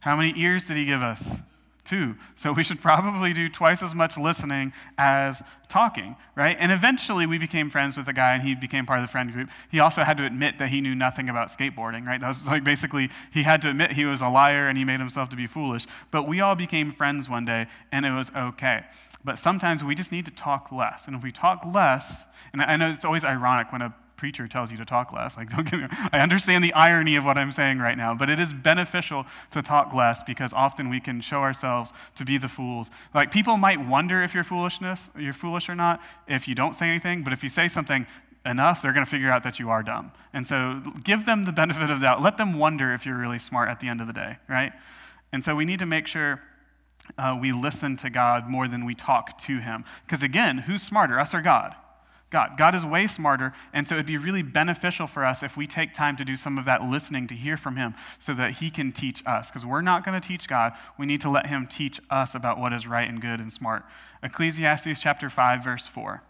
[0.00, 1.30] How many ears did he give us?
[1.84, 2.14] Two.
[2.36, 6.56] So we should probably do twice as much listening as talking, right?
[6.60, 9.32] And eventually we became friends with a guy and he became part of the friend
[9.32, 9.48] group.
[9.68, 12.20] He also had to admit that he knew nothing about skateboarding, right?
[12.20, 15.00] That was like basically he had to admit he was a liar and he made
[15.00, 15.86] himself to be foolish.
[16.12, 18.84] But we all became friends one day and it was okay.
[19.24, 21.08] But sometimes we just need to talk less.
[21.08, 24.70] And if we talk less, and I know it's always ironic when a preacher tells
[24.70, 25.36] you to talk less.
[25.36, 28.30] Like, don't get me I understand the irony of what I'm saying right now, but
[28.30, 32.48] it is beneficial to talk less because often we can show ourselves to be the
[32.48, 32.90] fools.
[33.14, 36.88] Like, people might wonder if you're foolishness, you're foolish or not, if you don't say
[36.88, 38.06] anything, but if you say something
[38.44, 40.12] enough, they're going to figure out that you are dumb.
[40.32, 42.22] And so give them the benefit of doubt.
[42.22, 44.72] Let them wonder if you're really smart at the end of the day, right?
[45.32, 46.40] And so we need to make sure
[47.18, 49.84] uh, we listen to God more than we talk to Him.
[50.06, 51.74] Because again, who's smarter, us or God?
[52.32, 52.52] God.
[52.56, 55.94] God is way smarter, and so it'd be really beneficial for us if we take
[55.94, 58.90] time to do some of that listening to hear from Him so that He can
[58.90, 59.46] teach us.
[59.46, 60.72] Because we're not going to teach God.
[60.98, 63.84] We need to let Him teach us about what is right and good and smart.
[64.22, 66.22] Ecclesiastes chapter 5, verse 4.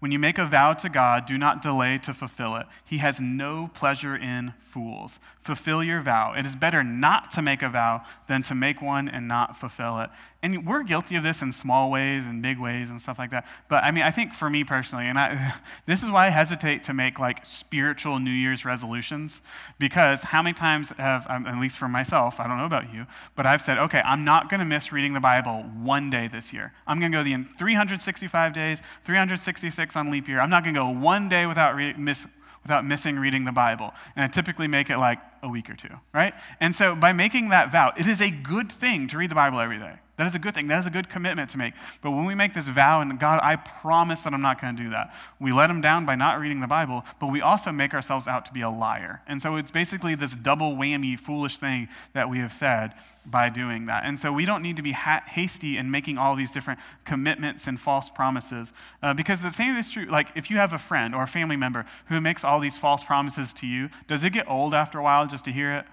[0.00, 2.66] When you make a vow to God, do not delay to fulfill it.
[2.84, 5.18] He has no pleasure in fools.
[5.42, 6.34] Fulfill your vow.
[6.34, 9.98] It is better not to make a vow than to make one and not fulfill
[10.00, 10.10] it.
[10.40, 13.44] And we're guilty of this in small ways and big ways and stuff like that.
[13.68, 15.54] But I mean, I think for me personally, and I,
[15.86, 19.40] this is why I hesitate to make like spiritual New Year's resolutions,
[19.80, 23.06] because how many times have, um, at least for myself, I don't know about you,
[23.34, 26.52] but I've said, okay, I'm not going to miss reading the Bible one day this
[26.52, 26.72] year.
[26.86, 30.40] I'm going to go the 365 days, 366 on leap year.
[30.40, 32.26] I'm not going to go one day without re- miss,
[32.62, 33.92] without missing reading the Bible.
[34.16, 36.34] And I typically make it like a week or two, right?
[36.60, 39.60] And so by making that vow, it is a good thing to read the Bible
[39.60, 39.94] every day.
[40.18, 40.66] That is a good thing.
[40.66, 41.74] That is a good commitment to make.
[42.02, 44.82] But when we make this vow, and God, I promise that I'm not going to
[44.82, 47.94] do that, we let him down by not reading the Bible, but we also make
[47.94, 49.22] ourselves out to be a liar.
[49.28, 52.94] And so it's basically this double whammy foolish thing that we have said
[53.26, 54.04] by doing that.
[54.06, 57.68] And so we don't need to be ha- hasty in making all these different commitments
[57.68, 58.72] and false promises.
[59.02, 61.56] Uh, because the same is true, like if you have a friend or a family
[61.56, 65.02] member who makes all these false promises to you, does it get old after a
[65.02, 65.84] while just to hear it?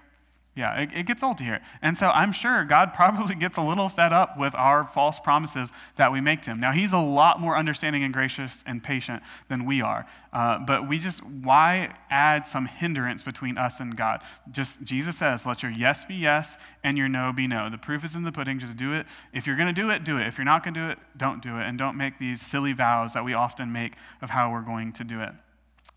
[0.56, 1.60] Yeah, it, it, gets old to hear.
[1.82, 5.70] And so I'm sure God probably gets a little fed up with our false promises
[5.96, 6.60] that we make to him.
[6.60, 10.06] Now, he's a lot more understanding and gracious and patient than we are.
[10.32, 14.22] Uh, but we just, why add some hindrance between us and God?
[14.50, 17.68] Just, Jesus says, let your yes be yes and your no be no.
[17.68, 18.58] The proof is in the pudding.
[18.58, 19.04] Just do it.
[19.34, 20.26] If you're going to do it, do it.
[20.26, 21.66] If you're not going to do it, don't do it.
[21.66, 23.92] And don't make these silly vows that we often make
[24.22, 25.32] of how we're going to do it.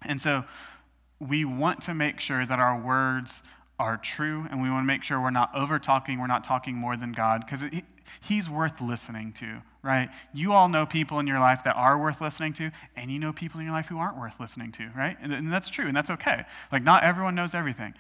[0.01, 0.43] And so
[1.19, 3.41] we want to make sure that our words
[3.79, 6.75] are true, and we want to make sure we're not over talking, we're not talking
[6.75, 7.63] more than God, because
[8.21, 10.09] He's worth listening to, right?
[10.33, 13.31] You all know people in your life that are worth listening to, and you know
[13.31, 15.15] people in your life who aren't worth listening to, right?
[15.21, 16.43] And, and that's true, and that's okay.
[16.71, 17.93] Like, not everyone knows everything.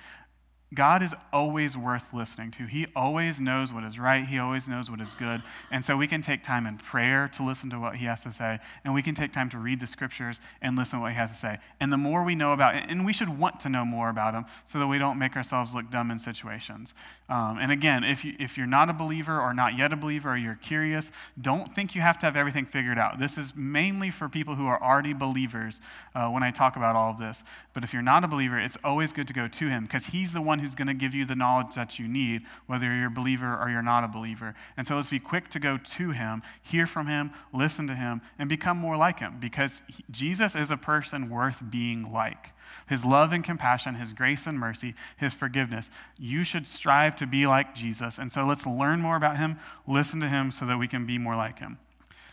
[0.73, 2.65] God is always worth listening to.
[2.65, 4.23] He always knows what is right.
[4.23, 5.41] He always knows what is good.
[5.71, 8.31] And so we can take time in prayer to listen to what he has to
[8.31, 11.17] say, and we can take time to read the scriptures and listen to what he
[11.17, 11.57] has to say.
[11.79, 14.45] And the more we know about, and we should want to know more about him
[14.67, 16.93] so that we don't make ourselves look dumb in situations.
[17.29, 20.33] Um, and again, if, you, if you're not a believer or not yet a believer
[20.33, 21.11] or you're curious,
[21.41, 23.17] don't think you have to have everything figured out.
[23.17, 25.81] This is mainly for people who are already believers
[26.13, 27.43] uh, when I talk about all of this.
[27.73, 30.31] But if you're not a believer, it's always good to go to him because he's
[30.31, 33.07] the one one who's going to give you the knowledge that you need, whether you're
[33.07, 34.53] a believer or you're not a believer.
[34.75, 38.21] And so let's be quick to go to him, hear from him, listen to him,
[38.37, 42.51] and become more like him because he, Jesus is a person worth being like.
[42.87, 45.89] His love and compassion, his grace and mercy, his forgiveness.
[46.17, 48.17] You should strive to be like Jesus.
[48.17, 49.57] And so let's learn more about him,
[49.87, 51.77] listen to him so that we can be more like him.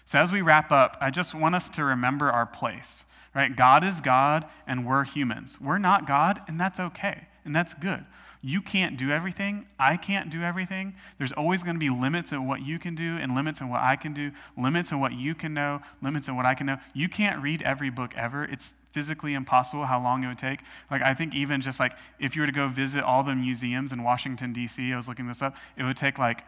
[0.05, 3.05] So as we wrap up, I just want us to remember our place.
[3.35, 3.55] Right?
[3.55, 5.61] God is God and we're humans.
[5.61, 8.05] We're not God, and that's okay and that's good.
[8.43, 9.67] You can't do everything.
[9.79, 10.95] I can't do everything.
[11.19, 13.81] There's always going to be limits in what you can do, and limits in what
[13.81, 16.77] I can do, limits in what you can know, limits in what I can know.
[16.95, 18.45] You can't read every book ever.
[18.45, 20.61] It's physically impossible how long it would take.
[20.91, 23.93] Like, I think even just like if you were to go visit all the museums
[23.93, 26.45] in Washington, D.C., I was looking this up, it would take like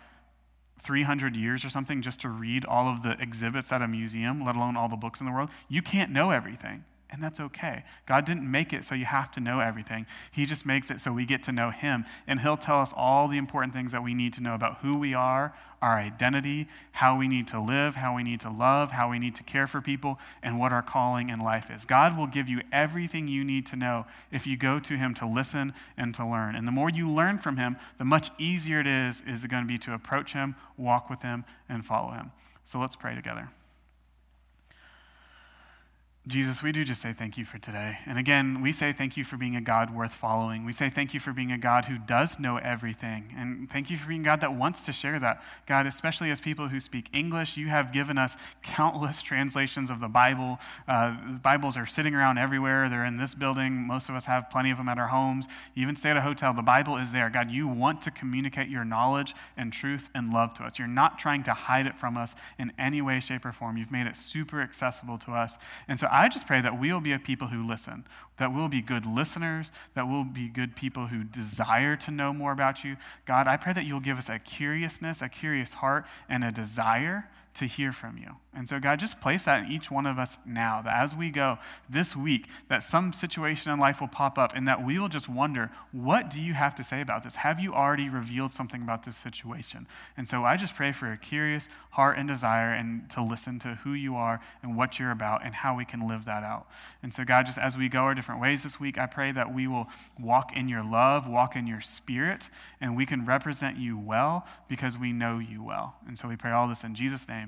[0.82, 4.56] 300 years or something just to read all of the exhibits at a museum, let
[4.56, 5.50] alone all the books in the world.
[5.68, 6.84] You can't know everything.
[7.10, 7.84] And that's okay.
[8.06, 10.04] God didn't make it so you have to know everything.
[10.30, 12.04] He just makes it so we get to know Him.
[12.26, 14.98] And He'll tell us all the important things that we need to know about who
[14.98, 19.10] we are, our identity, how we need to live, how we need to love, how
[19.10, 21.86] we need to care for people, and what our calling in life is.
[21.86, 25.26] God will give you everything you need to know if you go to Him to
[25.26, 26.56] listen and to learn.
[26.56, 29.62] And the more you learn from Him, the much easier it is, is it going
[29.62, 32.32] to be to approach Him, walk with Him, and follow Him.
[32.66, 33.48] So let's pray together.
[36.28, 37.96] Jesus, we do just say thank you for today.
[38.04, 40.66] And again, we say thank you for being a God worth following.
[40.66, 43.34] We say thank you for being a God who does know everything.
[43.34, 45.42] And thank you for being God that wants to share that.
[45.66, 50.08] God, especially as people who speak English, you have given us countless translations of the
[50.08, 50.58] Bible.
[50.86, 52.90] Uh, Bibles are sitting around everywhere.
[52.90, 53.72] They're in this building.
[53.72, 55.46] Most of us have plenty of them at our homes.
[55.74, 56.52] You even stay at a hotel.
[56.52, 57.30] The Bible is there.
[57.30, 60.78] God, you want to communicate your knowledge and truth and love to us.
[60.78, 63.78] You're not trying to hide it from us in any way, shape, or form.
[63.78, 65.56] You've made it super accessible to us.
[65.88, 68.04] And so just pray that we'll be a people who listen,
[68.38, 72.50] that we'll be good listeners, that we'll be good people who desire to know more
[72.50, 72.96] about you.
[73.26, 77.28] God, I pray that you'll give us a curiousness, a curious heart, and a desire
[77.54, 78.36] to hear from you.
[78.54, 81.30] And so, God, just place that in each one of us now, that as we
[81.30, 85.08] go this week, that some situation in life will pop up and that we will
[85.08, 87.36] just wonder, what do you have to say about this?
[87.36, 89.86] Have you already revealed something about this situation?
[90.16, 93.76] And so I just pray for a curious heart and desire and to listen to
[93.84, 96.66] who you are and what you're about and how we can live that out.
[97.02, 99.54] And so, God, just as we go our different ways this week, I pray that
[99.54, 99.86] we will
[100.18, 102.48] walk in your love, walk in your spirit,
[102.80, 105.94] and we can represent you well because we know you well.
[106.06, 107.47] And so we pray all this in Jesus' name.